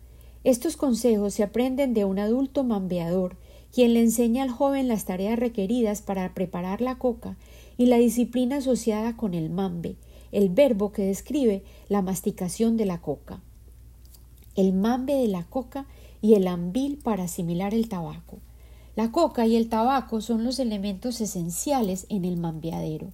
Estos 0.44 0.76
consejos 0.76 1.36
se 1.36 1.44
aprenden 1.44 1.94
de 1.94 2.04
un 2.04 2.20
adulto 2.20 2.64
mambeador, 2.64 3.38
quien 3.74 3.96
le 3.96 4.02
enseña 4.02 4.44
al 4.44 4.52
joven 4.52 4.88
las 4.88 5.06
tareas 5.06 5.40
requeridas 5.40 6.04
para 6.04 6.34
preparar 6.36 6.80
la 6.80 7.00
coca 7.00 7.38
y 7.76 7.88
la 7.88 7.98
disciplina 7.98 8.58
asociada 8.58 9.18
con 9.18 9.34
el 9.34 9.50
mambe, 9.50 9.96
el 10.32 10.50
verbo 10.50 10.92
que 10.92 11.02
describe 11.02 11.64
la 11.90 12.04
masticación 12.04 12.78
de 12.78 12.86
la 12.86 13.02
coca. 13.02 13.42
El 14.56 14.74
mambe 14.74 15.16
de 15.16 15.28
la 15.28 15.44
coca 15.46 15.88
y 16.22 16.36
el 16.36 16.48
ambil 16.48 16.98
para 16.98 17.24
asimilar 17.24 17.74
el 17.74 17.90
tabaco. 17.90 18.38
La 18.96 19.12
coca 19.12 19.48
y 19.48 19.56
el 19.56 19.70
tabaco 19.70 20.22
son 20.22 20.44
los 20.44 20.60
elementos 20.60 21.20
esenciales 21.20 22.06
en 22.10 22.26
el 22.26 22.38
mambeadero. 22.38 23.08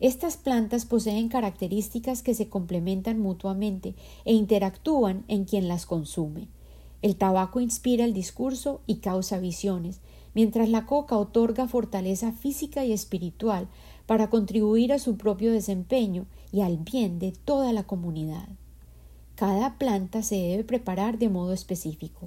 Estas 0.00 0.36
plantas 0.36 0.86
poseen 0.86 1.28
características 1.28 2.22
que 2.22 2.34
se 2.34 2.48
complementan 2.48 3.20
mutuamente 3.20 3.94
e 4.24 4.32
interactúan 4.32 5.24
en 5.28 5.44
quien 5.44 5.68
las 5.68 5.86
consume. 5.86 6.48
El 7.02 7.16
tabaco 7.16 7.60
inspira 7.60 8.04
el 8.04 8.12
discurso 8.12 8.82
y 8.86 8.96
causa 8.96 9.38
visiones, 9.38 10.00
mientras 10.34 10.68
la 10.68 10.86
coca 10.86 11.16
otorga 11.16 11.66
fortaleza 11.66 12.32
física 12.32 12.84
y 12.84 12.92
espiritual 12.92 13.68
para 14.06 14.28
contribuir 14.28 14.92
a 14.92 14.98
su 14.98 15.16
propio 15.16 15.52
desempeño 15.52 16.26
y 16.52 16.60
al 16.60 16.76
bien 16.76 17.18
de 17.18 17.32
toda 17.32 17.72
la 17.72 17.84
comunidad. 17.84 18.48
Cada 19.34 19.78
planta 19.78 20.22
se 20.22 20.36
debe 20.36 20.64
preparar 20.64 21.18
de 21.18 21.30
modo 21.30 21.52
específico. 21.52 22.26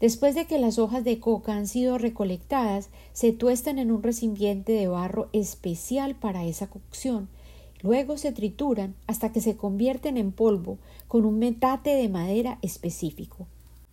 Después 0.00 0.34
de 0.34 0.46
que 0.46 0.58
las 0.58 0.78
hojas 0.78 1.04
de 1.04 1.20
coca 1.20 1.54
han 1.54 1.66
sido 1.66 1.98
recolectadas, 1.98 2.88
se 3.12 3.32
tuestan 3.32 3.78
en 3.78 3.90
un 3.90 4.02
recipiente 4.02 4.72
de 4.72 4.88
barro 4.88 5.28
especial 5.32 6.14
para 6.14 6.44
esa 6.44 6.68
cocción. 6.68 7.28
Luego 7.82 8.16
se 8.16 8.32
trituran 8.32 8.94
hasta 9.06 9.32
que 9.32 9.40
se 9.40 9.56
convierten 9.56 10.16
en 10.16 10.32
polvo 10.32 10.78
con 11.06 11.24
un 11.24 11.38
metate 11.38 11.90
de 11.90 12.08
madera 12.08 12.58
específico. 12.62 13.46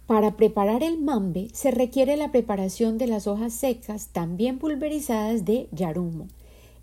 Para 0.07 0.37
preparar 0.37 0.83
el 0.83 1.01
mambe 1.01 1.47
se 1.53 1.71
requiere 1.71 2.15
la 2.15 2.31
preparación 2.31 2.99
de 2.99 3.07
las 3.07 3.25
hojas 3.25 3.53
secas, 3.53 4.09
también 4.09 4.59
pulverizadas 4.59 5.45
de 5.45 5.67
yarumo. 5.71 6.27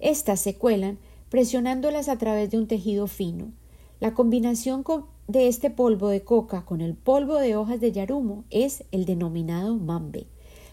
Estas 0.01 0.41
se 0.41 0.57
cuelan 0.57 0.99
presionándolas 1.29 2.09
a 2.09 2.19
través 2.19 2.51
de 2.51 2.59
un 2.59 2.67
tejido 2.67 3.07
fino. 3.07 3.53
La 4.01 4.13
combinación 4.13 4.85
de 5.29 5.47
este 5.47 5.71
polvo 5.71 6.09
de 6.09 6.23
coca 6.23 6.65
con 6.65 6.81
el 6.81 6.95
polvo 6.95 7.37
de 7.37 7.55
hojas 7.55 7.81
de 7.81 7.93
yarumo 7.93 8.43
es 8.51 8.83
el 8.91 9.05
denominado 9.05 9.77
mambe. 9.77 10.27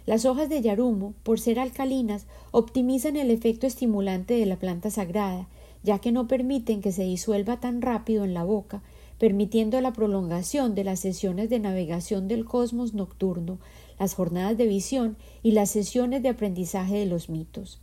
Las 0.08 0.26
hojas 0.26 0.50
de 0.50 0.64
yarumo, 0.64 1.14
por 1.22 1.40
ser 1.40 1.60
alcalinas, 1.60 2.26
optimizan 2.50 3.16
el 3.16 3.30
efecto 3.30 3.68
estimulante 3.68 4.34
de 4.34 4.48
la 4.48 4.56
planta 4.56 4.90
sagrada, 4.90 5.48
ya 5.84 6.00
que 6.00 6.12
no 6.12 6.28
permiten 6.28 6.82
que 6.82 6.92
se 6.92 7.04
disuelva 7.04 7.60
tan 7.60 7.84
rápido 7.84 8.24
en 8.24 8.34
la 8.34 8.44
boca, 8.44 8.82
permitiendo 9.20 9.80
la 9.82 9.94
prolongación 9.94 10.74
de 10.74 10.86
las 10.86 11.02
sesiones 11.02 11.50
de 11.50 11.60
navegación 11.60 12.28
del 12.28 12.46
cosmos 12.46 12.94
nocturno, 12.94 13.60
las 14.00 14.16
jornadas 14.16 14.58
de 14.58 14.66
visión 14.66 15.18
y 15.44 15.52
las 15.52 15.70
sesiones 15.70 16.24
de 16.24 16.30
aprendizaje 16.30 16.98
de 16.98 17.06
los 17.06 17.30
mitos. 17.30 17.80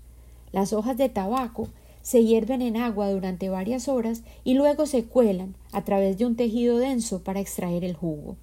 Las 0.50 0.72
hojas 0.72 0.96
de 0.96 1.10
tabaco 1.10 1.68
se 2.00 2.24
hierven 2.24 2.62
en 2.62 2.76
agua 2.76 3.10
durante 3.10 3.48
varias 3.50 3.86
horas 3.88 4.22
y 4.44 4.54
luego 4.54 4.86
se 4.86 5.04
cuelan 5.04 5.54
a 5.72 5.84
través 5.84 6.16
de 6.16 6.24
un 6.24 6.36
tejido 6.36 6.78
denso 6.78 7.22
para 7.22 7.40
extraer 7.40 7.84
el 7.84 7.94
jugo. 7.94 8.36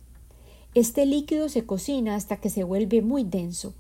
Este 0.76 1.06
líquido 1.06 1.50
se 1.50 1.66
cocina 1.66 2.16
hasta 2.16 2.38
que 2.38 2.50
se 2.50 2.64
vuelve 2.64 3.02
muy 3.02 3.24
denso. 3.24 3.74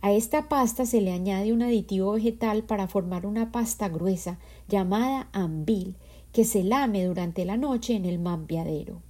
A 0.00 0.12
esta 0.12 0.48
pasta 0.48 0.86
se 0.86 1.00
le 1.00 1.12
añade 1.12 1.52
un 1.52 1.62
aditivo 1.62 2.12
vegetal 2.12 2.64
para 2.64 2.88
formar 2.88 3.26
una 3.26 3.52
pasta 3.52 3.88
gruesa 3.88 4.38
llamada 4.68 5.28
ambil 5.32 5.96
que 6.36 6.44
se 6.44 6.62
lame 6.62 7.06
durante 7.06 7.46
la 7.46 7.56
noche 7.56 7.94
en 7.94 8.04
el 8.04 8.18
mampiadero. 8.18 9.00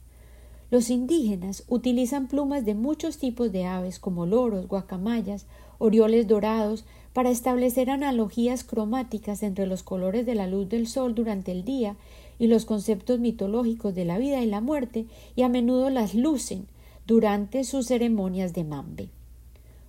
Los 0.70 0.90
indígenas 0.90 1.64
utilizan 1.66 2.28
plumas 2.28 2.64
de 2.64 2.76
muchos 2.76 3.18
tipos 3.18 3.50
de 3.50 3.64
aves 3.64 3.98
como 3.98 4.26
loros, 4.26 4.68
guacamayas, 4.68 5.46
orioles 5.78 6.28
dorados, 6.28 6.84
para 7.12 7.30
establecer 7.30 7.90
analogías 7.90 8.62
cromáticas 8.62 9.42
entre 9.42 9.66
los 9.66 9.82
colores 9.82 10.24
de 10.24 10.36
la 10.36 10.46
luz 10.46 10.68
del 10.68 10.86
sol 10.86 11.16
durante 11.16 11.50
el 11.50 11.64
día 11.64 11.96
y 12.38 12.46
los 12.46 12.64
conceptos 12.64 13.18
mitológicos 13.18 13.92
de 13.96 14.04
la 14.04 14.18
vida 14.18 14.40
y 14.40 14.46
la 14.46 14.60
muerte, 14.60 15.06
y 15.34 15.42
a 15.42 15.48
menudo 15.48 15.90
las 15.90 16.14
lucen 16.14 16.68
durante 17.08 17.64
sus 17.64 17.88
ceremonias 17.88 18.52
de 18.52 18.62
mambe. 18.62 19.08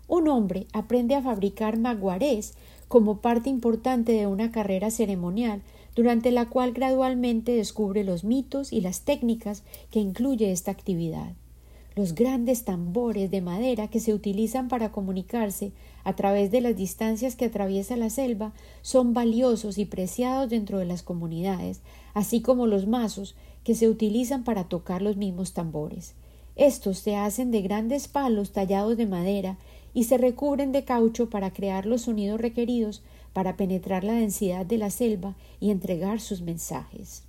Un 0.08 0.28
hombre 0.28 0.66
aprende 0.74 1.14
a 1.14 1.22
fabricar 1.22 1.78
maguarés 1.78 2.56
como 2.88 3.22
parte 3.22 3.52
importante 3.52 4.14
de 4.14 4.26
una 4.26 4.52
carrera 4.52 4.90
ceremonial, 4.90 5.62
durante 5.98 6.32
la 6.32 6.48
cual 6.48 6.72
gradualmente 6.72 7.52
descubre 7.52 8.06
los 8.06 8.24
mitos 8.24 8.72
y 8.72 8.80
las 8.80 9.02
técnicas 9.02 9.64
que 9.92 10.00
incluye 10.00 10.54
esta 10.54 10.72
actividad 10.72 11.34
los 11.98 12.14
grandes 12.14 12.64
tambores 12.64 13.32
de 13.32 13.42
madera 13.42 13.88
que 13.88 14.00
se 14.00 14.14
utilizan 14.14 14.68
para 14.68 14.92
comunicarse 14.92 15.72
a 16.04 16.16
través 16.16 16.52
de 16.52 16.62
las 16.62 16.76
distancias 16.76 17.36
que 17.36 17.46
atraviesa 17.46 17.98
la 17.98 18.12
selva 18.12 18.54
son 18.84 19.16
valiosos 19.16 19.80
y 19.80 19.86
preciados 19.86 20.48
dentro 20.48 20.78
de 20.78 20.86
las 20.86 21.02
comunidades, 21.02 21.82
así 22.14 22.42
como 22.42 22.68
los 22.68 22.86
mazos 22.86 23.36
que 23.64 23.74
se 23.74 23.90
utilizan 23.90 24.44
para 24.44 24.66
tocar 24.66 25.02
los 25.02 25.18
mismos 25.18 25.54
tambores. 25.54 26.14
Estos 26.56 27.00
se 27.00 27.16
hacen 27.16 27.50
de 27.50 27.64
grandes 27.64 28.08
palos 28.08 28.52
tallados 28.52 28.96
de 28.96 29.08
madera 29.08 29.58
y 29.96 30.04
se 30.04 30.20
recubren 30.20 30.72
de 30.72 30.84
caucho 30.84 31.32
para 31.32 31.52
crear 31.52 31.88
los 31.88 32.04
sonidos 32.04 32.40
requeridos 32.40 33.02
para 33.38 33.56
penetrar 33.56 34.04
la 34.04 34.14
densidad 34.14 34.66
de 34.66 34.80
la 34.80 34.90
selva 34.90 35.36
y 35.60 35.70
entregar 35.70 36.20
sus 36.22 36.42
mensajes. 36.42 37.22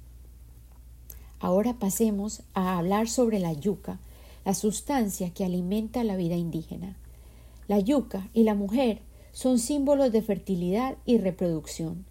Ahora 1.38 1.74
pasemos 1.74 2.40
a 2.54 2.78
hablar 2.78 3.10
sobre 3.10 3.38
la 3.38 3.52
yuca, 3.52 4.00
la 4.46 4.54
sustancia 4.54 5.28
que 5.34 5.44
alimenta 5.44 6.04
la 6.04 6.16
vida 6.16 6.34
indígena. 6.34 6.96
La 7.66 7.78
yuca 7.78 8.26
y 8.32 8.44
la 8.44 8.54
mujer 8.54 9.00
son 9.32 9.58
símbolos 9.58 10.10
de 10.10 10.22
fertilidad 10.22 10.96
y 11.04 11.18
reproducción. 11.18 12.06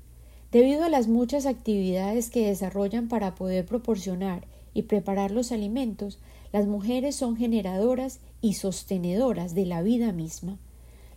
Debido 0.52 0.84
a 0.84 0.90
las 0.90 1.08
muchas 1.08 1.48
actividades 1.48 2.30
que 2.30 2.46
desarrollan 2.46 3.08
para 3.08 3.34
poder 3.34 3.66
proporcionar 3.66 4.46
y 4.76 4.84
preparar 4.84 5.32
los 5.32 5.52
alimentos, 5.52 6.20
las 6.54 6.68
mujeres 6.68 7.16
son 7.16 7.36
generadoras 7.36 8.20
y 8.42 8.54
sostenedoras 8.54 9.56
de 9.56 9.66
la 9.66 9.82
vida 9.82 10.12
misma. 10.12 10.60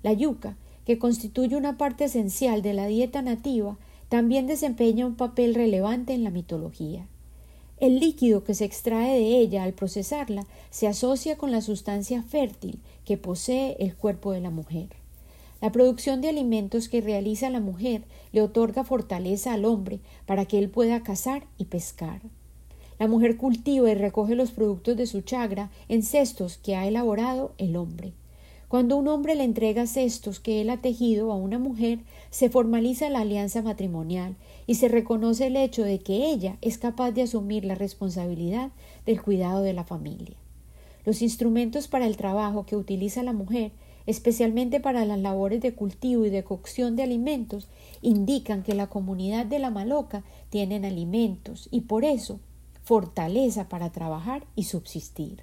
La 0.02 0.14
yuca, 0.14 0.56
que 0.90 0.98
constituye 0.98 1.54
una 1.54 1.78
parte 1.78 2.06
esencial 2.06 2.62
de 2.62 2.74
la 2.74 2.88
dieta 2.88 3.22
nativa, 3.22 3.78
también 4.08 4.48
desempeña 4.48 5.06
un 5.06 5.14
papel 5.14 5.54
relevante 5.54 6.14
en 6.14 6.24
la 6.24 6.30
mitología. 6.30 7.06
El 7.78 8.00
líquido 8.00 8.42
que 8.42 8.54
se 8.54 8.64
extrae 8.64 9.16
de 9.16 9.38
ella 9.38 9.62
al 9.62 9.72
procesarla 9.72 10.46
se 10.70 10.88
asocia 10.88 11.38
con 11.38 11.52
la 11.52 11.60
sustancia 11.60 12.24
fértil 12.24 12.80
que 13.04 13.16
posee 13.16 13.76
el 13.78 13.94
cuerpo 13.94 14.32
de 14.32 14.40
la 14.40 14.50
mujer. 14.50 14.88
La 15.60 15.70
producción 15.70 16.20
de 16.22 16.28
alimentos 16.28 16.88
que 16.88 17.00
realiza 17.00 17.50
la 17.50 17.60
mujer 17.60 18.02
le 18.32 18.42
otorga 18.42 18.82
fortaleza 18.82 19.52
al 19.52 19.66
hombre 19.66 20.00
para 20.26 20.44
que 20.46 20.58
él 20.58 20.70
pueda 20.70 21.04
cazar 21.04 21.44
y 21.56 21.66
pescar. 21.66 22.20
La 22.98 23.06
mujer 23.06 23.36
cultiva 23.36 23.88
y 23.88 23.94
recoge 23.94 24.34
los 24.34 24.50
productos 24.50 24.96
de 24.96 25.06
su 25.06 25.20
chagra 25.20 25.70
en 25.88 26.02
cestos 26.02 26.58
que 26.58 26.74
ha 26.74 26.88
elaborado 26.88 27.52
el 27.58 27.76
hombre. 27.76 28.12
Cuando 28.70 28.96
un 28.96 29.08
hombre 29.08 29.34
le 29.34 29.42
entrega 29.42 29.88
cestos 29.88 30.38
que 30.38 30.60
él 30.60 30.70
ha 30.70 30.76
tejido 30.76 31.32
a 31.32 31.34
una 31.34 31.58
mujer, 31.58 31.98
se 32.30 32.48
formaliza 32.50 33.10
la 33.10 33.22
alianza 33.22 33.62
matrimonial 33.62 34.36
y 34.68 34.76
se 34.76 34.86
reconoce 34.86 35.48
el 35.48 35.56
hecho 35.56 35.82
de 35.82 35.98
que 35.98 36.30
ella 36.30 36.56
es 36.60 36.78
capaz 36.78 37.10
de 37.10 37.22
asumir 37.22 37.64
la 37.64 37.74
responsabilidad 37.74 38.70
del 39.06 39.20
cuidado 39.20 39.62
de 39.62 39.72
la 39.72 39.82
familia. 39.82 40.36
Los 41.04 41.20
instrumentos 41.20 41.88
para 41.88 42.06
el 42.06 42.16
trabajo 42.16 42.64
que 42.64 42.76
utiliza 42.76 43.24
la 43.24 43.32
mujer, 43.32 43.72
especialmente 44.06 44.78
para 44.78 45.04
las 45.04 45.18
labores 45.18 45.60
de 45.60 45.74
cultivo 45.74 46.24
y 46.24 46.30
de 46.30 46.44
cocción 46.44 46.94
de 46.94 47.02
alimentos, 47.02 47.66
indican 48.02 48.62
que 48.62 48.74
la 48.74 48.86
comunidad 48.86 49.46
de 49.46 49.58
la 49.58 49.70
maloca 49.70 50.22
tienen 50.48 50.84
alimentos 50.84 51.68
y 51.72 51.80
por 51.80 52.04
eso 52.04 52.38
fortaleza 52.84 53.68
para 53.68 53.90
trabajar 53.90 54.44
y 54.54 54.62
subsistir. 54.62 55.42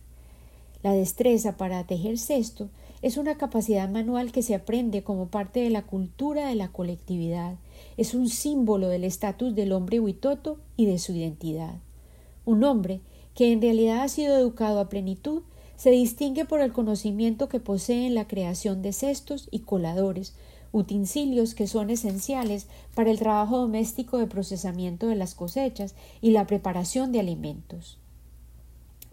La 0.82 0.94
destreza 0.94 1.58
para 1.58 1.84
tejer 1.84 2.18
cesto 2.18 2.70
es 3.02 3.18
una 3.18 3.38
capacidad 3.38 3.90
manual 3.90 4.32
que 4.32 4.42
se 4.42 4.56
aprende 4.56 5.04
como 5.04 5.28
parte 5.28 5.60
de 5.60 5.70
la 5.70 5.84
cultura 5.84 6.48
de 6.48 6.56
la 6.56 6.72
colectividad. 6.72 7.56
Es 7.96 8.14
un 8.14 8.30
símbolo 8.30 8.90
del 8.90 9.04
estatus 9.04 9.54
del 9.54 9.72
hombre 9.72 10.00
huitoto 10.00 10.58
y 10.76 10.86
de 10.86 10.98
su 10.98 11.14
identidad. 11.14 11.76
Un 12.46 12.64
hombre 12.64 13.02
que 13.36 13.52
en 13.52 13.62
realidad 13.62 14.02
ha 14.02 14.08
sido 14.08 14.38
educado 14.38 14.80
a 14.80 14.90
plenitud 14.90 15.44
se 15.76 15.92
distingue 15.92 16.44
por 16.44 16.60
el 16.60 16.74
conocimiento 16.74 17.50
que 17.50 17.60
posee 17.60 18.08
en 18.08 18.16
la 18.16 18.28
creación 18.28 18.82
de 18.82 18.94
cestos 18.94 19.48
y 19.52 19.60
coladores, 19.60 20.34
utensilios 20.72 21.54
que 21.54 21.68
son 21.68 21.92
esenciales 21.92 22.68
para 22.96 23.12
el 23.12 23.20
trabajo 23.20 23.60
doméstico 23.60 24.18
de 24.18 24.26
procesamiento 24.26 25.08
de 25.08 25.16
las 25.16 25.36
cosechas 25.36 25.94
y 26.20 26.32
la 26.32 26.48
preparación 26.48 27.12
de 27.12 27.20
alimentos. 27.20 28.00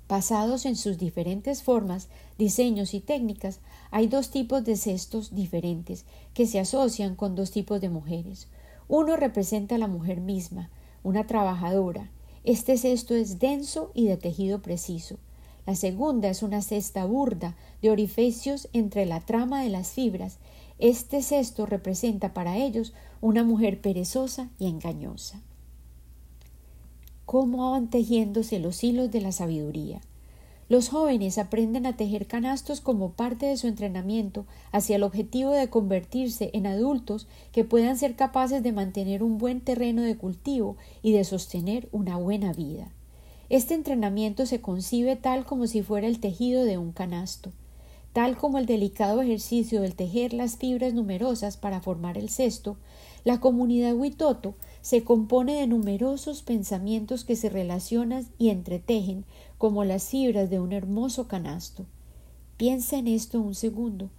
Basados 0.06 0.66
en 0.66 0.76
sus 0.76 0.98
diferentes 0.98 1.62
formas, 1.62 2.08
diseños 2.36 2.92
y 2.92 3.00
técnicas, 3.00 3.60
hay 3.90 4.06
dos 4.06 4.28
tipos 4.28 4.62
de 4.62 4.76
cestos 4.76 5.34
diferentes 5.34 6.04
que 6.34 6.46
se 6.46 6.60
asocian 6.60 7.16
con 7.16 7.34
dos 7.34 7.50
tipos 7.50 7.80
de 7.80 7.88
mujeres. 7.88 8.48
Uno 8.86 9.16
representa 9.16 9.76
a 9.76 9.78
la 9.78 9.86
mujer 9.86 10.20
misma, 10.20 10.68
una 11.02 11.26
trabajadora. 11.26 12.10
Este 12.44 12.76
cesto 12.76 13.14
es 13.14 13.38
denso 13.38 13.92
y 13.94 14.04
de 14.06 14.18
tejido 14.18 14.60
preciso. 14.60 15.16
La 15.66 15.74
segunda 15.74 16.28
es 16.28 16.42
una 16.42 16.60
cesta 16.60 17.06
burda, 17.06 17.56
de 17.80 17.90
orificios 17.90 18.68
entre 18.74 19.06
la 19.06 19.20
trama 19.20 19.62
de 19.62 19.70
las 19.70 19.88
fibras. 19.92 20.36
Este 20.78 21.22
cesto 21.22 21.64
representa 21.64 22.34
para 22.34 22.58
ellos 22.58 22.92
una 23.22 23.42
mujer 23.42 23.80
perezosa 23.80 24.50
y 24.58 24.66
engañosa 24.66 25.40
cómo 27.26 27.70
van 27.70 27.88
tejiéndose 27.88 28.58
los 28.58 28.82
hilos 28.84 29.10
de 29.10 29.20
la 29.20 29.32
sabiduría. 29.32 30.00
Los 30.68 30.88
jóvenes 30.88 31.36
aprenden 31.36 31.84
a 31.84 31.96
tejer 31.96 32.26
canastos 32.26 32.80
como 32.80 33.10
parte 33.10 33.46
de 33.46 33.56
su 33.58 33.66
entrenamiento 33.66 34.46
hacia 34.72 34.96
el 34.96 35.02
objetivo 35.02 35.50
de 35.50 35.68
convertirse 35.68 36.50
en 36.54 36.66
adultos 36.66 37.26
que 37.52 37.64
puedan 37.64 37.98
ser 37.98 38.16
capaces 38.16 38.62
de 38.62 38.72
mantener 38.72 39.22
un 39.22 39.36
buen 39.36 39.60
terreno 39.60 40.02
de 40.02 40.16
cultivo 40.16 40.76
y 41.02 41.12
de 41.12 41.24
sostener 41.24 41.88
una 41.92 42.16
buena 42.16 42.54
vida. 42.54 42.90
Este 43.50 43.74
entrenamiento 43.74 44.46
se 44.46 44.62
concibe 44.62 45.16
tal 45.16 45.44
como 45.44 45.66
si 45.66 45.82
fuera 45.82 46.06
el 46.06 46.18
tejido 46.18 46.64
de 46.64 46.78
un 46.78 46.92
canasto, 46.92 47.52
tal 48.14 48.38
como 48.38 48.56
el 48.58 48.64
delicado 48.64 49.20
ejercicio 49.20 49.82
del 49.82 49.94
tejer 49.94 50.32
las 50.32 50.56
fibras 50.56 50.94
numerosas 50.94 51.58
para 51.58 51.80
formar 51.80 52.16
el 52.16 52.30
cesto, 52.30 52.78
la 53.22 53.38
comunidad 53.38 53.94
Huitoto 53.94 54.54
se 54.84 55.02
compone 55.02 55.54
de 55.54 55.66
numerosos 55.66 56.42
pensamientos 56.42 57.24
que 57.24 57.36
se 57.36 57.48
relacionan 57.48 58.26
y 58.36 58.50
entretejen 58.50 59.24
como 59.56 59.82
las 59.82 60.10
fibras 60.10 60.50
de 60.50 60.60
un 60.60 60.74
hermoso 60.74 61.26
canasto. 61.26 61.86
Piensa 62.58 62.98
en 62.98 63.08
esto 63.08 63.40
un 63.40 63.54
segundo, 63.54 64.10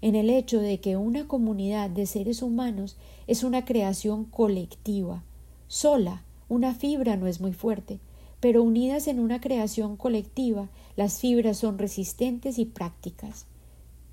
en 0.00 0.14
el 0.14 0.30
hecho 0.30 0.60
de 0.60 0.80
que 0.80 0.96
una 0.96 1.28
comunidad 1.28 1.90
de 1.90 2.06
seres 2.06 2.40
humanos 2.40 2.96
es 3.26 3.44
una 3.44 3.66
creación 3.66 4.24
colectiva. 4.24 5.22
Sola, 5.68 6.24
una 6.48 6.72
fibra 6.74 7.18
no 7.18 7.26
es 7.26 7.42
muy 7.42 7.52
fuerte, 7.52 8.00
pero 8.40 8.62
unidas 8.62 9.08
en 9.08 9.20
una 9.20 9.42
creación 9.42 9.98
colectiva, 9.98 10.70
las 10.96 11.18
fibras 11.18 11.58
son 11.58 11.76
resistentes 11.76 12.58
y 12.58 12.64
prácticas. 12.64 13.44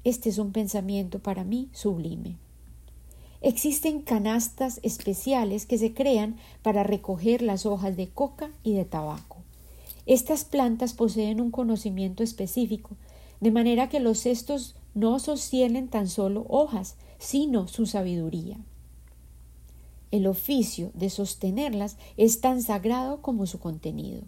Este 0.04 0.28
es 0.28 0.40
un 0.40 0.52
pensamiento 0.52 1.20
para 1.20 1.46
mí 1.46 1.70
sublime. 1.72 2.36
Existen 3.42 4.02
canastas 4.02 4.80
especiales 4.84 5.66
que 5.66 5.80
se 5.80 5.94
crean 5.94 6.38
para 6.62 6.84
recoger 6.84 7.42
las 7.42 7.66
hojas 7.66 7.98
de 7.98 8.08
coca 8.08 8.52
y 8.64 8.74
de 8.74 8.86
tabaco. 8.86 9.38
Estas 10.06 10.46
plantas 10.46 10.94
poseen 10.94 11.42
un 11.42 11.50
conocimiento 11.50 12.22
específico, 12.22 12.92
de 13.40 13.50
manera 13.50 13.90
que 13.90 14.00
los 14.00 14.20
cestos 14.20 14.76
no 14.94 15.18
sostienen 15.18 15.88
tan 15.88 16.08
solo 16.08 16.46
hojas, 16.50 16.96
sino 17.18 17.68
su 17.68 17.88
sabiduría. 17.88 18.58
El 20.12 20.28
oficio 20.28 20.92
de 20.94 21.10
sostenerlas 21.10 21.98
es 22.18 22.42
tan 22.42 22.62
sagrado 22.62 23.22
como 23.22 23.48
su 23.48 23.60
contenido. 23.60 24.22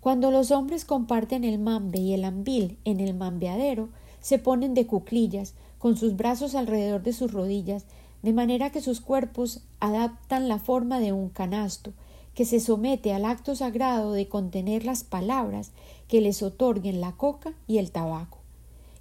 Cuando 0.00 0.30
los 0.30 0.50
hombres 0.50 0.84
comparten 0.84 1.44
el 1.44 1.58
mambe 1.58 1.98
y 2.00 2.12
el 2.12 2.24
ambil 2.24 2.78
en 2.84 3.00
el 3.00 3.14
mambeadero, 3.14 3.90
se 4.20 4.38
ponen 4.38 4.74
de 4.74 4.86
cuclillas, 4.86 5.54
con 5.78 5.96
sus 5.96 6.16
brazos 6.16 6.54
alrededor 6.54 7.02
de 7.02 7.12
sus 7.14 7.32
rodillas, 7.32 7.86
de 8.22 8.32
manera 8.32 8.70
que 8.70 8.80
sus 8.80 9.00
cuerpos 9.00 9.60
adaptan 9.80 10.48
la 10.48 10.58
forma 10.58 11.00
de 11.00 11.12
un 11.12 11.28
canasto, 11.28 11.92
que 12.34 12.44
se 12.44 12.60
somete 12.60 13.12
al 13.12 13.24
acto 13.24 13.54
sagrado 13.56 14.12
de 14.12 14.28
contener 14.28 14.84
las 14.84 15.04
palabras 15.04 15.72
que 16.08 16.20
les 16.20 16.42
otorguen 16.42 17.00
la 17.00 17.12
coca 17.12 17.54
y 17.66 17.78
el 17.78 17.90
tabaco. 17.90 18.38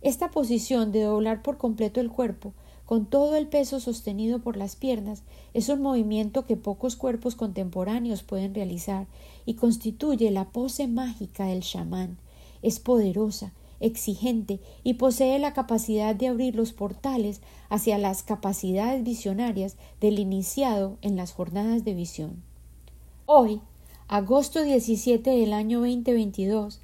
Esta 0.01 0.31
posición 0.31 0.91
de 0.91 1.03
doblar 1.03 1.41
por 1.41 1.57
completo 1.57 1.99
el 1.99 2.09
cuerpo, 2.09 2.53
con 2.85 3.05
todo 3.05 3.35
el 3.35 3.47
peso 3.47 3.79
sostenido 3.79 4.39
por 4.39 4.57
las 4.57 4.75
piernas, 4.75 5.21
es 5.53 5.69
un 5.69 5.81
movimiento 5.81 6.45
que 6.45 6.57
pocos 6.57 6.95
cuerpos 6.95 7.35
contemporáneos 7.35 8.23
pueden 8.23 8.55
realizar 8.55 9.05
y 9.45 9.53
constituye 9.55 10.31
la 10.31 10.45
pose 10.45 10.87
mágica 10.87 11.45
del 11.45 11.61
chamán. 11.61 12.17
Es 12.61 12.79
poderosa, 12.79 13.51
exigente 13.79 14.59
y 14.83 14.95
posee 14.95 15.39
la 15.39 15.53
capacidad 15.53 16.15
de 16.15 16.27
abrir 16.27 16.55
los 16.55 16.73
portales 16.73 17.41
hacia 17.69 17.97
las 17.97 18.23
capacidades 18.23 19.03
visionarias 19.03 19.77
del 20.01 20.19
iniciado 20.19 20.97
en 21.01 21.15
las 21.15 21.31
jornadas 21.31 21.85
de 21.85 21.93
visión. 21.93 22.43
Hoy, 23.25 23.61
agosto 24.07 24.63
17 24.63 25.29
del 25.29 25.53
año 25.53 25.79
2022, 25.79 26.79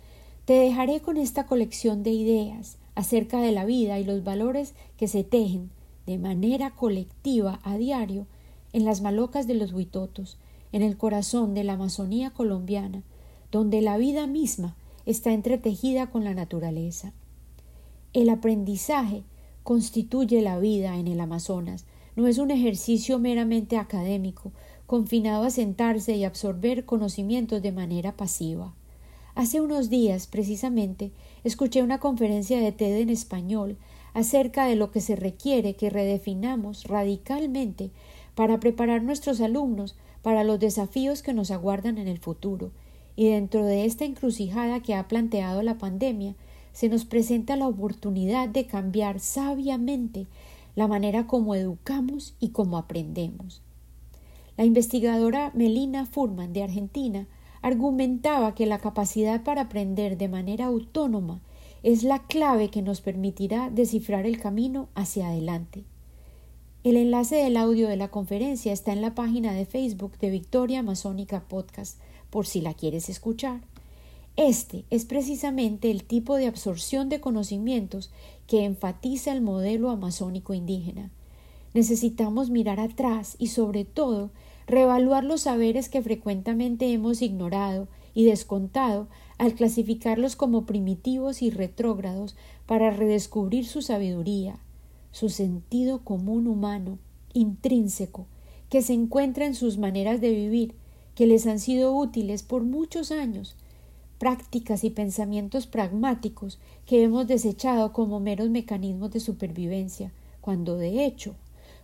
te 0.45 0.53
dejaré 0.53 1.01
con 1.01 1.17
esta 1.17 1.45
colección 1.45 2.03
de 2.03 2.11
ideas 2.11 2.77
acerca 2.93 3.41
de 3.41 3.51
la 3.51 3.65
vida 3.65 3.99
y 3.99 4.03
los 4.03 4.23
valores 4.23 4.73
que 4.97 5.07
se 5.07 5.23
tejen 5.23 5.71
de 6.05 6.17
manera 6.17 6.71
colectiva 6.71 7.59
a 7.63 7.77
diario 7.77 8.27
en 8.73 8.85
las 8.85 9.01
malocas 9.01 9.47
de 9.47 9.55
los 9.55 9.73
huitotos, 9.73 10.37
en 10.71 10.81
el 10.81 10.97
corazón 10.97 11.53
de 11.53 11.63
la 11.63 11.73
Amazonía 11.73 12.31
colombiana, 12.31 13.03
donde 13.51 13.81
la 13.81 13.97
vida 13.97 14.27
misma 14.27 14.75
está 15.05 15.33
entretejida 15.33 16.07
con 16.07 16.23
la 16.23 16.33
naturaleza. 16.33 17.13
El 18.13 18.29
aprendizaje 18.29 19.23
constituye 19.63 20.41
la 20.41 20.59
vida 20.59 20.97
en 20.97 21.07
el 21.07 21.19
Amazonas, 21.19 21.85
no 22.15 22.27
es 22.27 22.37
un 22.37 22.51
ejercicio 22.51 23.19
meramente 23.19 23.77
académico, 23.77 24.51
confinado 24.85 25.43
a 25.43 25.49
sentarse 25.49 26.15
y 26.15 26.23
absorber 26.23 26.85
conocimientos 26.85 27.61
de 27.61 27.71
manera 27.71 28.15
pasiva. 28.15 28.73
Hace 29.33 29.59
unos 29.59 29.89
días, 29.89 30.27
precisamente, 30.27 31.11
escuché 31.43 31.83
una 31.83 31.99
conferencia 31.99 32.59
de 32.59 32.71
TED 32.71 32.99
en 32.99 33.09
español 33.09 33.77
acerca 34.13 34.65
de 34.65 34.77
lo 34.77 34.91
que 34.91 35.01
se 35.01 35.17
requiere 35.17 35.75
que 35.75 35.89
redefinamos 35.89 36.85
radicalmente 36.85 37.91
para 38.33 38.61
preparar 38.61 39.03
nuestros 39.03 39.41
alumnos 39.41 39.95
para 40.21 40.45
los 40.45 40.59
desafíos 40.59 41.21
que 41.21 41.33
nos 41.33 41.51
aguardan 41.51 41.97
en 41.97 42.07
el 42.07 42.17
futuro, 42.17 42.71
y 43.15 43.29
dentro 43.29 43.65
de 43.65 43.85
esta 43.85 44.05
encrucijada 44.05 44.81
que 44.81 44.95
ha 44.95 45.07
planteado 45.07 45.61
la 45.61 45.77
pandemia, 45.77 46.35
se 46.73 46.89
nos 46.89 47.05
presenta 47.05 47.55
la 47.55 47.67
oportunidad 47.67 48.49
de 48.49 48.65
cambiar 48.65 49.19
sabiamente 49.19 50.27
la 50.75 50.87
manera 50.87 51.25
como 51.25 51.55
educamos 51.55 52.35
y 52.39 52.49
como 52.49 52.77
aprendemos. 52.77 53.61
La 54.57 54.65
investigadora 54.65 55.51
Melina 55.53 56.05
Furman 56.05 56.53
de 56.53 56.63
Argentina 56.63 57.27
argumentaba 57.61 58.53
que 58.55 58.65
la 58.65 58.79
capacidad 58.79 59.43
para 59.43 59.63
aprender 59.63 60.17
de 60.17 60.27
manera 60.27 60.65
autónoma 60.65 61.41
es 61.81 62.03
la 62.03 62.25
clave 62.27 62.69
que 62.69 62.81
nos 62.81 63.01
permitirá 63.01 63.69
descifrar 63.69 64.25
el 64.25 64.39
camino 64.39 64.89
hacia 64.95 65.27
adelante. 65.27 65.83
El 66.83 66.97
enlace 66.97 67.37
del 67.37 67.57
audio 67.57 67.87
de 67.87 67.95
la 67.95 68.09
conferencia 68.09 68.71
está 68.71 68.93
en 68.93 69.01
la 69.01 69.15
página 69.15 69.53
de 69.53 69.65
Facebook 69.65 70.17
de 70.19 70.29
Victoria 70.29 70.79
Amazónica 70.79 71.41
Podcast 71.47 71.99
por 72.29 72.47
si 72.47 72.61
la 72.61 72.73
quieres 72.73 73.09
escuchar. 73.09 73.61
Este 74.37 74.83
es 74.89 75.05
precisamente 75.05 75.89
el 75.91 76.03
tipo 76.03 76.35
de 76.35 76.47
absorción 76.47 77.07
de 77.07 77.21
conocimientos 77.21 78.11
que 78.47 78.65
enfatiza 78.65 79.31
el 79.31 79.41
modelo 79.41 79.89
amazónico 79.89 80.53
indígena. 80.53 81.09
Necesitamos 81.73 82.49
mirar 82.49 82.79
atrás 82.79 83.35
y 83.39 83.47
sobre 83.47 83.85
todo 83.85 84.31
reevaluar 84.67 85.23
los 85.23 85.41
saberes 85.41 85.89
que 85.89 86.01
frecuentemente 86.01 86.91
hemos 86.91 87.21
ignorado 87.21 87.87
y 88.13 88.25
descontado 88.25 89.07
al 89.37 89.53
clasificarlos 89.53 90.35
como 90.35 90.65
primitivos 90.65 91.41
y 91.41 91.49
retrógrados 91.49 92.35
para 92.65 92.91
redescubrir 92.91 93.65
su 93.65 93.81
sabiduría, 93.81 94.59
su 95.11 95.29
sentido 95.29 96.03
común 96.03 96.47
humano, 96.47 96.97
intrínseco, 97.33 98.27
que 98.69 98.81
se 98.81 98.93
encuentra 98.93 99.45
en 99.45 99.55
sus 99.55 99.77
maneras 99.77 100.21
de 100.21 100.31
vivir 100.31 100.75
que 101.15 101.25
les 101.25 101.47
han 101.47 101.59
sido 101.59 101.95
útiles 101.95 102.43
por 102.43 102.63
muchos 102.63 103.11
años, 103.11 103.55
prácticas 104.19 104.83
y 104.83 104.89
pensamientos 104.89 105.65
pragmáticos 105.65 106.59
que 106.85 107.03
hemos 107.03 107.27
desechado 107.27 107.93
como 107.93 108.19
meros 108.19 108.49
mecanismos 108.49 109.11
de 109.11 109.19
supervivencia, 109.19 110.11
cuando 110.41 110.77
de 110.77 111.05
hecho 111.05 111.35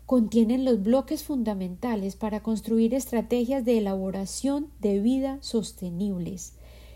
contienen 0.05 0.65
los 0.65 0.83
bloques 0.83 1.23
fundamentales 1.23 2.15
para 2.15 2.43
construir 2.43 2.93
estrategias 2.93 3.63
de 3.63 3.77
elaboración 3.77 4.67
de 4.81 4.99
vida 4.99 5.37
sostenibles, 5.41 6.53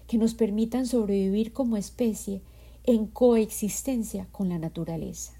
que 0.07 0.17
nos 0.17 0.33
permitan 0.33 0.85
sobrevivir 0.85 1.53
como 1.53 1.77
especie 1.77 2.41
en 2.83 3.07
coexistencia 3.07 4.27
con 4.31 4.49
la 4.49 4.59
naturaleza. 4.59 5.33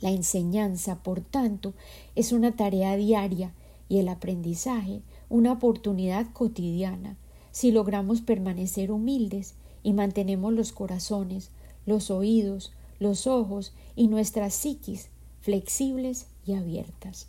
La 0.00 0.10
enseñanza, 0.10 1.02
por 1.02 1.20
tanto, 1.20 1.74
es 2.16 2.32
una 2.32 2.56
tarea 2.56 2.96
diaria 2.96 3.54
y 3.88 3.98
el 3.98 4.08
aprendizaje 4.08 5.02
una 5.32 5.52
oportunidad 5.52 6.30
cotidiana 6.34 7.16
si 7.52 7.72
logramos 7.72 8.20
permanecer 8.20 8.92
humildes 8.92 9.54
y 9.82 9.94
mantenemos 9.94 10.52
los 10.52 10.72
corazones, 10.72 11.50
los 11.86 12.10
oídos, 12.10 12.74
los 12.98 13.26
ojos 13.26 13.72
y 13.96 14.08
nuestras 14.08 14.52
psiquis 14.52 15.08
flexibles 15.40 16.26
y 16.44 16.52
abiertas. 16.52 17.28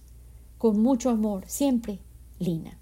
Con 0.57 0.81
mucho 0.81 1.11
amor, 1.11 1.45
siempre, 1.47 1.99
Lina. 2.39 2.77